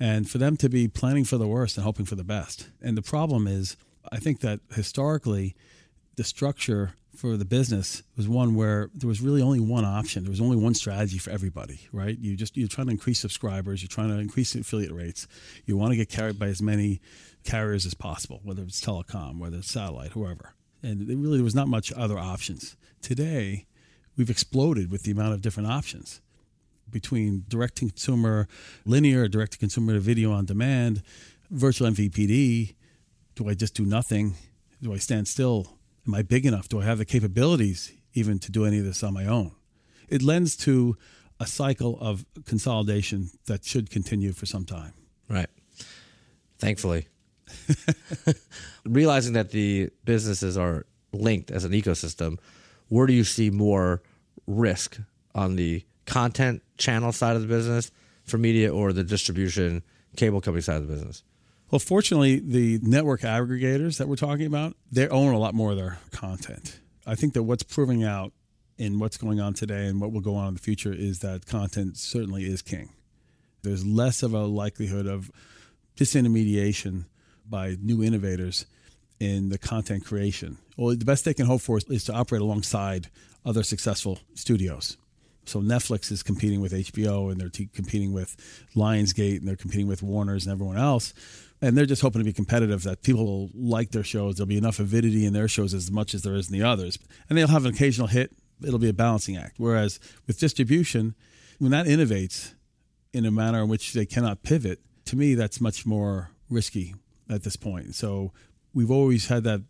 [0.00, 2.70] and for them to be planning for the worst and hoping for the best.
[2.80, 3.76] And the problem is,
[4.10, 5.54] I think that historically,
[6.16, 10.24] the structure for the business was one where there was really only one option.
[10.24, 12.18] There was only one strategy for everybody, right?
[12.18, 15.26] You just you're trying to increase subscribers, you're trying to increase affiliate rates.
[15.66, 17.00] You want to get carried by as many
[17.44, 20.54] carriers as possible, whether it's telecom, whether it's satellite, whoever.
[20.82, 22.76] And really there was not much other options.
[23.00, 23.66] Today,
[24.16, 26.20] we've exploded with the amount of different options
[26.90, 28.48] between direct to consumer,
[28.84, 31.02] linear, direct to consumer video on demand,
[31.50, 32.74] virtual MVPD.
[33.34, 34.34] Do I just do nothing?
[34.82, 35.78] Do I stand still?
[36.06, 36.68] Am I big enough?
[36.68, 39.52] Do I have the capabilities even to do any of this on my own?
[40.08, 40.96] It lends to
[41.40, 44.92] a cycle of consolidation that should continue for some time.
[45.28, 45.48] Right.
[46.58, 47.08] Thankfully.
[48.84, 52.38] Realizing that the businesses are linked as an ecosystem,
[52.88, 54.02] where do you see more
[54.46, 54.98] risk
[55.34, 57.90] on the content channel side of the business
[58.24, 59.82] for media or the distribution
[60.16, 61.22] cable company side of the business?
[61.70, 65.76] Well, fortunately, the network aggregators that we're talking about, they own a lot more of
[65.76, 66.80] their content.
[67.06, 68.32] I think that what's proving out
[68.76, 71.46] in what's going on today and what will go on in the future is that
[71.46, 72.90] content certainly is king.
[73.62, 75.30] There's less of a likelihood of
[75.96, 77.06] disintermediation
[77.52, 78.66] by new innovators
[79.20, 80.58] in the content creation.
[80.76, 83.08] Well, the best they can hope for is, is to operate alongside
[83.44, 84.96] other successful studios.
[85.44, 88.36] So Netflix is competing with HBO and they're t- competing with
[88.74, 91.14] Lionsgate and they're competing with Warner's and everyone else.
[91.60, 94.36] And they're just hoping to be competitive that people will like their shows.
[94.36, 96.98] There'll be enough avidity in their shows as much as there is in the others.
[97.28, 98.32] And they'll have an occasional hit.
[98.64, 99.54] It'll be a balancing act.
[99.58, 101.14] Whereas with distribution,
[101.58, 102.54] when that innovates
[103.12, 106.94] in a manner in which they cannot pivot, to me, that's much more risky
[107.28, 107.94] at this point.
[107.94, 108.32] So
[108.74, 109.62] we've always had that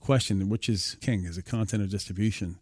[0.00, 1.24] question which is king?
[1.24, 2.58] Is it content or distribution?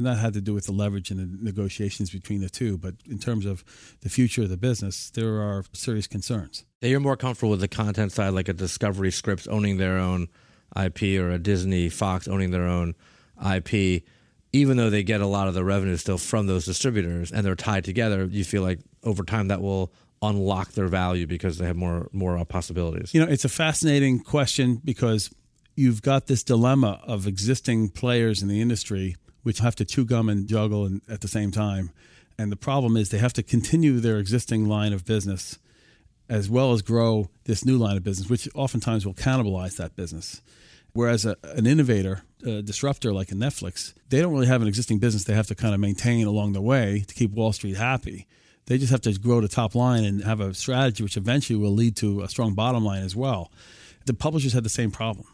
[0.00, 2.78] and that had to do with the leverage and the negotiations between the two.
[2.78, 3.62] But in terms of
[4.00, 6.64] the future of the business, there are serious concerns.
[6.80, 10.28] You're more comfortable with the content side, like a Discovery Scripps owning their own
[10.74, 12.94] IP or a Disney Fox owning their own
[13.54, 14.04] IP.
[14.54, 17.54] Even though they get a lot of the revenue still from those distributors and they're
[17.54, 19.92] tied together, you feel like over time that will
[20.22, 23.14] unlock their value because they have more more uh, possibilities.
[23.14, 25.30] You know, it's a fascinating question because
[25.76, 30.28] you've got this dilemma of existing players in the industry which have to chew gum
[30.28, 31.90] and juggle at the same time.
[32.38, 35.58] And the problem is they have to continue their existing line of business
[36.28, 40.40] as well as grow this new line of business, which oftentimes will cannibalize that business.
[40.92, 44.98] Whereas a, an innovator, a disruptor like a Netflix, they don't really have an existing
[44.98, 48.26] business they have to kind of maintain along the way to keep Wall Street happy.
[48.66, 51.72] They just have to grow the top line and have a strategy which eventually will
[51.72, 53.50] lead to a strong bottom line as well.
[54.06, 55.26] The publishers had the same problem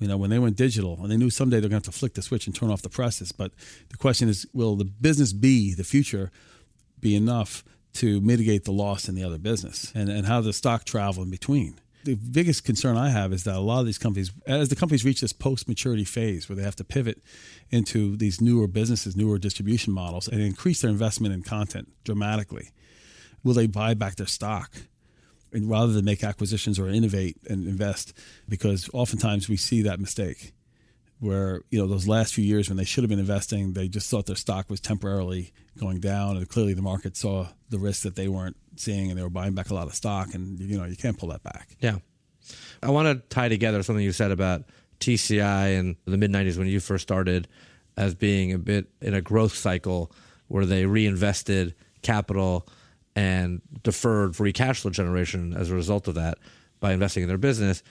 [0.00, 1.98] you know, when they went digital, and they knew someday they're going to have to
[1.98, 3.32] flick the switch and turn off the presses.
[3.32, 3.52] But
[3.90, 6.32] the question is, will the business be the future
[6.98, 7.62] be enough
[7.92, 11.22] to mitigate the loss in the other business, and and how does the stock travel
[11.22, 11.78] in between?
[12.04, 15.04] The biggest concern I have is that a lot of these companies, as the companies
[15.04, 17.22] reach this post maturity phase where they have to pivot
[17.70, 22.70] into these newer businesses, newer distribution models, and increase their investment in content dramatically,
[23.44, 24.76] will they buy back their stock?
[25.52, 28.12] and rather than make acquisitions or innovate and invest
[28.48, 30.52] because oftentimes we see that mistake
[31.20, 34.10] where you know those last few years when they should have been investing they just
[34.10, 36.36] thought their stock was temporarily going down.
[36.36, 39.54] And clearly the market saw the risk that they weren't seeing and they were buying
[39.54, 40.34] back a lot of stock.
[40.34, 41.76] And you know you can't pull that back.
[41.80, 41.98] Yeah.
[42.82, 44.64] I want to tie together something you said about
[44.98, 47.48] tci in the mid 90s when you first started
[47.96, 50.12] as being a bit in a growth cycle
[50.48, 52.66] where they reinvested capital
[53.14, 56.38] and deferred free cash flow generation as a result of that
[56.80, 57.82] by investing in their business.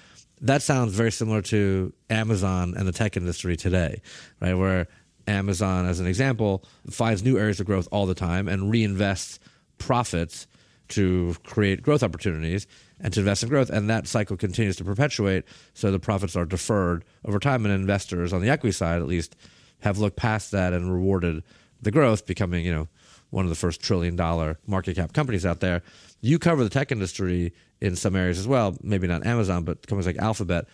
[0.42, 4.02] That sounds very similar to Amazon and the tech industry today,
[4.40, 4.54] right?
[4.54, 4.88] Where
[5.28, 9.40] Amazon, as an example, finds new areas of growth all the time and reinvests
[9.78, 10.48] profits
[10.90, 12.68] to create growth opportunities
[13.00, 13.70] and to invest in growth.
[13.70, 15.46] And that cycle continues to perpetuate.
[15.74, 19.36] So the profits are deferred over time, and investors on the equity side, at least,
[19.82, 21.44] have looked past that and rewarded
[21.82, 22.88] the growth, becoming, you know,
[23.30, 25.82] one of the first trillion dollar market cap companies out there.
[26.22, 30.08] You cover the tech industry in some areas as well, maybe not Amazon, but companies
[30.08, 30.66] like Alphabet.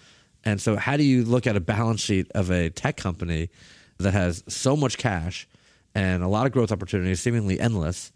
[0.43, 3.49] And so, how do you look at a balance sheet of a tech company
[3.97, 5.47] that has so much cash
[5.93, 8.11] and a lot of growth opportunities, seemingly endless,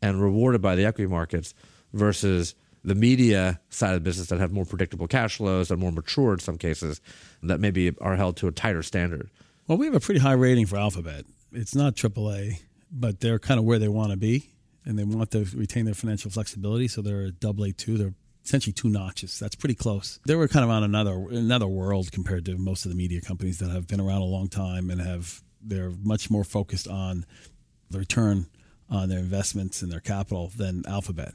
[0.00, 1.54] and rewarded by the equity markets
[1.92, 5.90] versus the media side of the business that have more predictable cash flows and more
[5.90, 7.00] mature in some cases
[7.42, 9.28] that maybe are held to a tighter standard?
[9.66, 11.24] Well, we have a pretty high rating for Alphabet.
[11.52, 12.60] It's not AAA
[12.90, 14.50] but they're kind of where they want to be,
[14.84, 16.88] and they want to retain their financial flexibility.
[16.88, 17.96] So they're a double A two.
[17.98, 18.14] They're
[18.44, 19.38] essentially two notches.
[19.38, 20.20] That's pretty close.
[20.26, 23.58] They were kind of on another another world compared to most of the media companies
[23.58, 27.26] that have been around a long time and have they're much more focused on
[27.90, 28.46] the return
[28.88, 31.32] on their investments and their capital than Alphabet.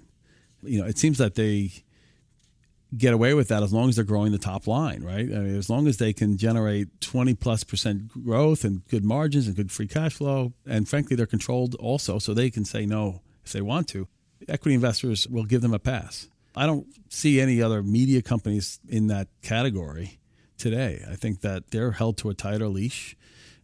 [0.63, 1.71] You know, it seems that they
[2.95, 5.25] get away with that as long as they're growing the top line, right?
[5.25, 9.47] I mean, as long as they can generate 20 plus percent growth and good margins
[9.47, 10.53] and good free cash flow.
[10.65, 14.07] And frankly, they're controlled also, so they can say no if they want to.
[14.47, 16.27] Equity investors will give them a pass.
[16.55, 20.19] I don't see any other media companies in that category
[20.57, 21.03] today.
[21.09, 23.15] I think that they're held to a tighter leash.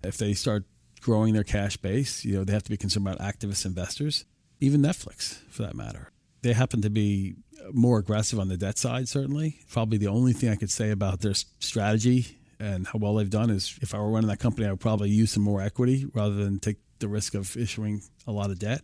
[0.04, 0.64] If they start
[1.02, 4.26] growing their cash base, you know, they have to be concerned about activist investors,
[4.62, 6.12] even Netflix for that matter.
[6.44, 7.36] They happen to be
[7.74, 9.60] more aggressive on the debt side, certainly.
[9.70, 13.50] Probably the only thing I could say about their strategy and how well they've done
[13.50, 16.36] is if I were running that company, I would probably use some more equity rather
[16.36, 18.82] than take the risk of issuing a lot of debt.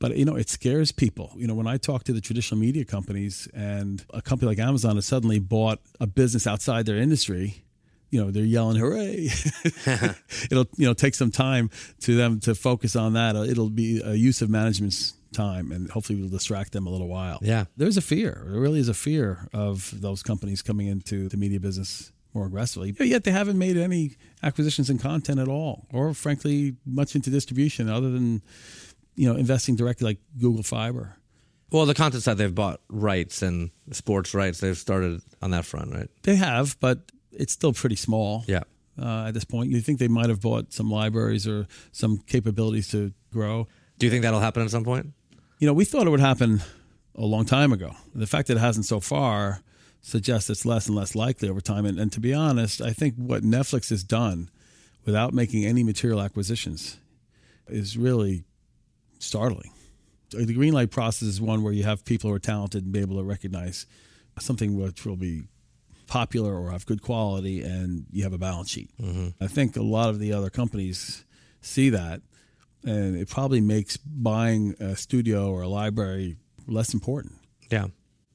[0.00, 1.32] But you know, it scares people.
[1.36, 4.96] You know, when I talk to the traditional media companies and a company like Amazon
[4.96, 7.64] has suddenly bought a business outside their industry,
[8.10, 9.28] you know, they're yelling hooray.
[10.50, 11.70] It'll you know take some time
[12.02, 13.34] to them to focus on that.
[13.34, 17.38] It'll be a use of management's time, and hopefully we'll distract them a little while.
[17.42, 17.64] Yeah.
[17.76, 18.44] There's a fear.
[18.46, 22.94] There really is a fear of those companies coming into the media business more aggressively.
[22.98, 27.88] Yet they haven't made any acquisitions in content at all, or frankly, much into distribution
[27.88, 28.42] other than
[29.14, 31.16] you know investing directly like Google Fiber.
[31.70, 34.60] Well, the content side, they've bought rights and sports rights.
[34.60, 36.08] They've started on that front, right?
[36.22, 38.44] They have, but it's still pretty small.
[38.46, 38.62] Yeah.
[39.00, 42.88] Uh, at this point, you think they might have bought some libraries or some capabilities
[42.88, 43.68] to grow.
[43.98, 45.12] Do you think that'll happen at some point?
[45.58, 46.62] You know, we thought it would happen
[47.16, 47.92] a long time ago.
[48.14, 49.60] The fact that it hasn't so far
[50.00, 51.84] suggests it's less and less likely over time.
[51.84, 54.50] And, and to be honest, I think what Netflix has done
[55.04, 56.98] without making any material acquisitions
[57.66, 58.44] is really
[59.18, 59.72] startling.
[60.30, 63.00] The green light process is one where you have people who are talented and be
[63.00, 63.86] able to recognize
[64.38, 65.48] something which will be
[66.06, 68.90] popular or have good quality, and you have a balance sheet.
[69.00, 69.42] Mm-hmm.
[69.42, 71.24] I think a lot of the other companies
[71.60, 72.20] see that,
[72.84, 77.34] and it probably makes buying a studio or a library less important.
[77.70, 77.86] Yeah.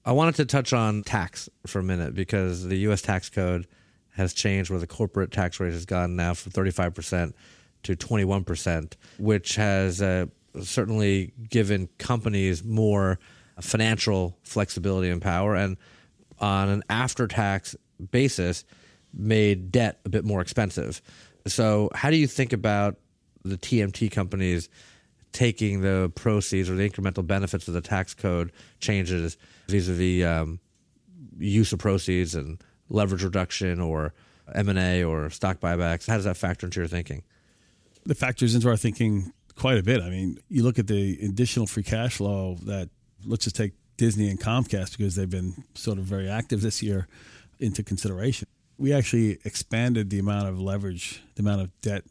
[0.05, 3.01] I wanted to touch on tax for a minute because the U.S.
[3.01, 3.67] tax code
[4.15, 7.33] has changed where the corporate tax rate has gone now from 35%
[7.83, 10.25] to 21%, which has uh,
[10.61, 13.17] certainly given companies more
[13.61, 15.55] financial flexibility and power.
[15.55, 15.77] And
[16.39, 17.75] on an after tax
[18.11, 18.65] basis,
[19.13, 21.01] made debt a bit more expensive.
[21.45, 22.97] So, how do you think about
[23.43, 24.69] the TMT companies
[25.31, 29.37] taking the proceeds or the incremental benefits of the tax code changes
[29.67, 30.59] vis-a-vis um,
[31.37, 34.13] use of proceeds and leverage reduction or
[34.53, 36.07] M&A or stock buybacks?
[36.07, 37.23] How does that factor into your thinking?
[38.05, 40.01] The factors into our thinking quite a bit.
[40.01, 42.89] I mean, you look at the additional free cash flow that
[43.25, 47.07] let's just take Disney and Comcast because they've been sort of very active this year
[47.59, 48.47] into consideration.
[48.77, 52.03] We actually expanded the amount of leverage, the amount of debt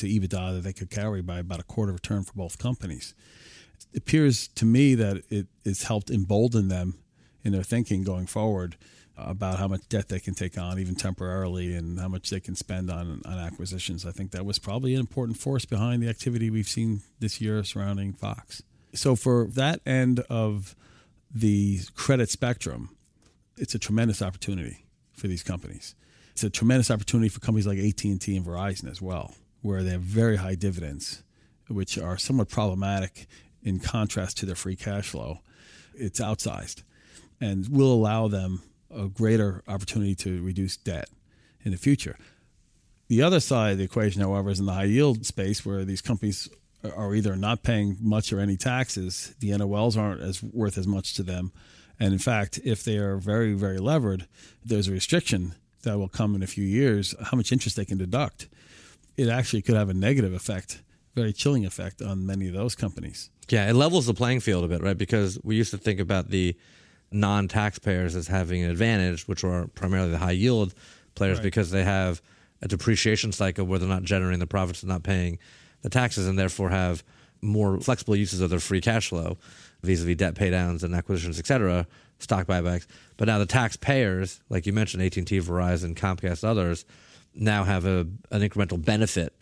[0.00, 2.58] to EBITDA that they could carry by about a quarter of a turn for both
[2.58, 3.14] companies.
[3.92, 6.98] It appears to me that it has helped embolden them
[7.42, 8.76] in their thinking going forward
[9.18, 12.40] uh, about how much debt they can take on, even temporarily, and how much they
[12.40, 14.06] can spend on, on acquisitions.
[14.06, 17.62] I think that was probably an important force behind the activity we've seen this year
[17.64, 18.62] surrounding Fox.
[18.94, 20.74] So, for that end of
[21.32, 22.96] the credit spectrum,
[23.56, 25.94] it's a tremendous opportunity for these companies.
[26.32, 30.02] It's a tremendous opportunity for companies like AT&T and Verizon as well, where they have
[30.02, 31.22] very high dividends,
[31.68, 33.26] which are somewhat problematic
[33.62, 35.40] in contrast to their free cash flow.
[35.94, 36.82] It's outsized
[37.40, 41.08] and will allow them a greater opportunity to reduce debt
[41.64, 42.16] in the future.
[43.08, 46.00] The other side of the equation, however, is in the high yield space where these
[46.00, 46.48] companies
[46.96, 49.34] are either not paying much or any taxes.
[49.40, 51.52] The NOLs aren't as worth as much to them.
[51.98, 54.26] And in fact, if they are very, very levered,
[54.64, 57.98] there's a restriction that will come in a few years how much interest they can
[57.98, 58.48] deduct.
[59.20, 60.82] It actually could have a negative effect,
[61.14, 63.30] very chilling effect on many of those companies.
[63.48, 64.96] Yeah, it levels the playing field a bit, right?
[64.96, 66.56] Because we used to think about the
[67.12, 70.74] non taxpayers as having an advantage, which were primarily the high yield
[71.14, 71.42] players right.
[71.42, 72.22] because they have
[72.62, 75.38] a depreciation cycle where they're not generating the profits and not paying
[75.82, 77.02] the taxes and therefore have
[77.42, 79.38] more flexible uses of their free cash flow
[79.82, 81.86] vis-a-vis debt paydowns and acquisitions, et cetera,
[82.18, 82.86] stock buybacks.
[83.16, 86.84] But now the taxpayers, like you mentioned, AT&T, Verizon, Comcast, others,
[87.34, 89.32] now have a, an incremental benefit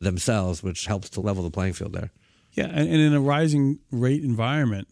[0.00, 2.10] themselves, which helps to level the playing field there.
[2.52, 4.88] Yeah, and, and in a rising rate environment,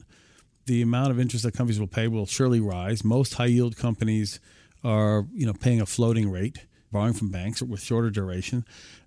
[0.66, 3.05] the amount of interest that companies will pay will surely rise.
[3.05, 4.40] Most high yield companies
[4.82, 8.64] are, you know, paying a floating rate, borrowing from banks with shorter duration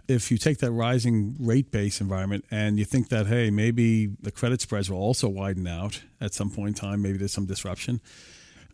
[0.07, 4.31] if you take that rising rate base environment and you think that, hey, maybe the
[4.31, 7.99] credit spreads will also widen out at some point in time, maybe there's some disruption,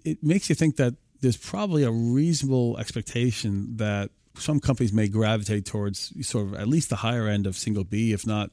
[0.06, 5.66] it makes you think that there's probably a reasonable expectation that some companies may gravitate
[5.66, 8.52] towards sort of at least the higher end of single B, if not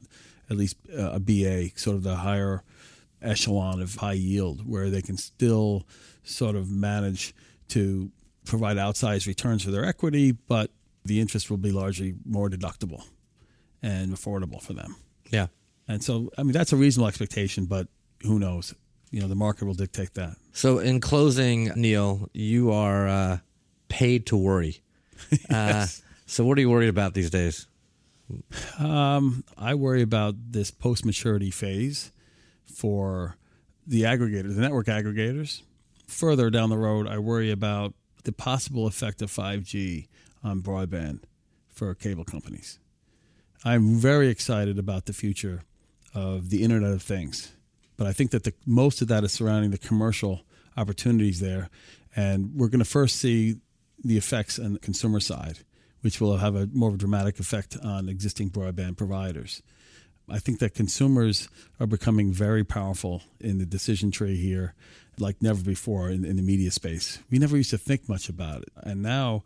[0.49, 2.63] at least uh, a BA, sort of the higher
[3.21, 5.85] echelon of high yield, where they can still
[6.23, 7.33] sort of manage
[7.69, 8.11] to
[8.45, 10.71] provide outsized returns for their equity, but
[11.05, 13.03] the interest will be largely more deductible
[13.81, 14.95] and affordable for them.
[15.31, 15.47] Yeah.
[15.87, 17.87] And so, I mean, that's a reasonable expectation, but
[18.23, 18.73] who knows?
[19.09, 20.35] You know, the market will dictate that.
[20.53, 23.37] So, in closing, Neil, you are uh,
[23.89, 24.81] paid to worry.
[25.49, 25.51] yes.
[25.51, 25.87] uh,
[26.25, 27.67] so, what are you worried about these days?
[28.79, 32.11] Um, I worry about this post maturity phase
[32.65, 33.37] for
[33.85, 35.61] the aggregators, the network aggregators.
[36.07, 37.93] Further down the road, I worry about
[38.23, 40.07] the possible effect of 5G
[40.43, 41.21] on broadband
[41.69, 42.79] for cable companies.
[43.63, 45.63] I'm very excited about the future
[46.13, 47.53] of the Internet of Things,
[47.97, 50.41] but I think that the most of that is surrounding the commercial
[50.75, 51.69] opportunities there,
[52.15, 53.57] and we're going to first see
[54.03, 55.59] the effects on the consumer side,
[56.01, 59.61] which will have a more of a dramatic effect on existing broadband providers.
[60.29, 61.49] I think that consumers
[61.79, 64.73] are becoming very powerful in the decision tree here,
[65.19, 67.19] like never before in, in the media space.
[67.29, 68.69] We never used to think much about it.
[68.77, 69.43] And now,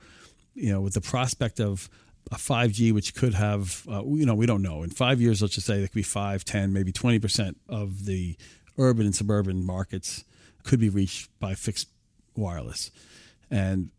[0.53, 1.89] you know, with the prospect of
[2.32, 4.84] a 5G, which could have, uh, you know, we don't know.
[4.84, 8.36] In five years, let's just say there could be 5, 10, maybe 20% of the
[8.78, 10.24] urban and suburban markets
[10.64, 11.89] could be reached by fixed
[12.36, 12.91] wireless.
[13.49, 13.91] And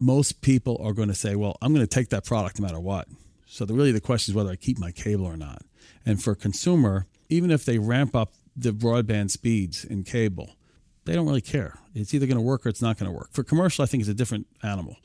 [0.00, 2.80] most people are going to say, well, I'm going to take that product no matter
[2.80, 3.08] what.
[3.46, 5.62] So the, really the question is whether I keep my cable or not.
[6.04, 10.56] And for a consumer, even if they ramp up the broadband speeds in cable,
[11.04, 11.78] they don't really care.
[11.94, 13.30] It's either going to work or it's not going to work.
[13.32, 14.96] For commercial, I think it's a different animal.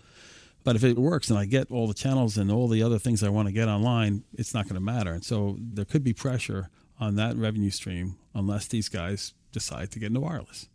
[0.63, 3.23] But if it works and I get all the channels and all the other things
[3.23, 5.11] I want to get online, it's not going to matter.
[5.11, 6.69] And so there could be pressure
[6.99, 10.67] on that revenue stream unless these guys decide to get into wireless.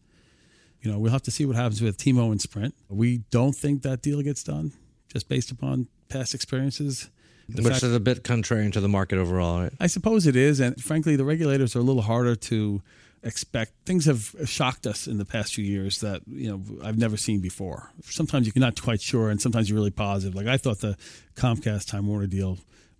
[0.81, 2.75] You know, we'll have to see what happens with T-Mo and Sprint.
[2.89, 4.73] We don't think that deal gets done
[5.09, 7.11] just based upon past experiences.
[7.49, 9.73] The Which fact, is a bit contrarian to the market overall, right?
[9.81, 10.61] I suppose it is.
[10.61, 12.83] And frankly, the regulators are a little harder to
[13.23, 13.73] expect.
[13.87, 17.41] Things have shocked us in the past few years that, you know, I've never seen
[17.41, 17.91] before.
[18.03, 20.35] Sometimes you're not quite sure, and sometimes you're really positive.
[20.35, 20.97] Like I thought the
[21.37, 22.59] Comcast Time Warner deal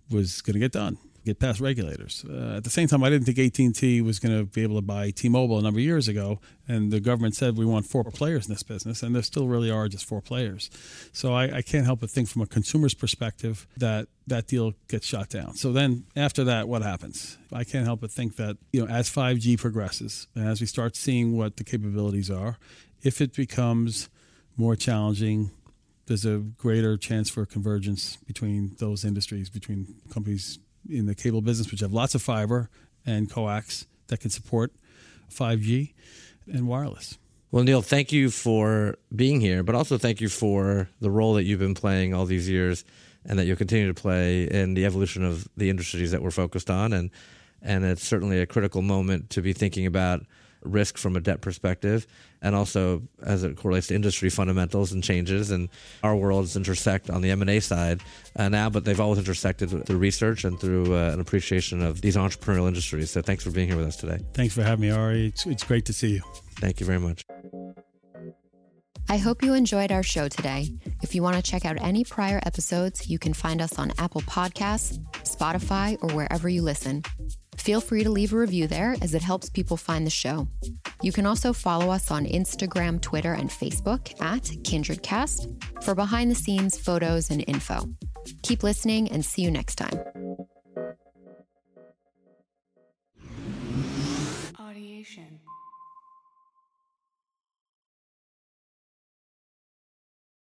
[0.09, 0.97] was going to get done
[1.29, 2.25] get past regulators.
[2.27, 4.81] Uh, at the same time, I didn't think AT&T was going to be able to
[4.81, 8.47] buy T-Mobile a number of years ago, and the government said we want four players
[8.47, 10.69] in this business, and there still really are just four players.
[11.13, 15.07] So I, I can't help but think from a consumer's perspective that that deal gets
[15.07, 15.55] shot down.
[15.55, 17.37] So then after that, what happens?
[17.51, 20.95] I can't help but think that you know as 5G progresses and as we start
[20.95, 22.57] seeing what the capabilities are,
[23.01, 24.09] if it becomes
[24.55, 25.51] more challenging
[26.09, 30.57] there's a greater chance for convergence between those industries, between companies
[30.89, 32.69] in the cable business, which have lots of fiber
[33.05, 34.71] and coax that can support
[35.31, 35.93] 5G
[36.51, 37.17] and wireless.
[37.51, 41.45] Well, Neil, thank you for being here, but also thank you for the role that
[41.45, 42.85] you've been playing all these years
[43.25, 46.69] and that you'll continue to play in the evolution of the industries that we're focused
[46.69, 46.93] on.
[46.93, 47.09] And,
[47.61, 50.21] and it's certainly a critical moment to be thinking about
[50.63, 52.05] risk from a debt perspective,
[52.41, 55.51] and also as it correlates to industry fundamentals and changes.
[55.51, 55.69] And
[56.03, 58.01] our worlds intersect on the M and A side
[58.35, 62.15] uh, now, but they've always intersected through research and through uh, an appreciation of these
[62.15, 63.11] entrepreneurial industries.
[63.11, 64.19] So thanks for being here with us today.
[64.33, 65.27] Thanks for having me, Ari.
[65.27, 66.21] It's, it's great to see you.
[66.59, 67.23] Thank you very much.
[69.11, 70.69] I hope you enjoyed our show today.
[71.01, 74.21] If you want to check out any prior episodes, you can find us on Apple
[74.21, 77.01] Podcasts, Spotify, or wherever you listen.
[77.57, 80.47] Feel free to leave a review there as it helps people find the show.
[81.01, 86.35] You can also follow us on Instagram, Twitter, and Facebook at KindredCast for behind the
[86.35, 87.89] scenes photos and info.
[88.43, 89.99] Keep listening and see you next time.
[94.53, 95.39] Audiation.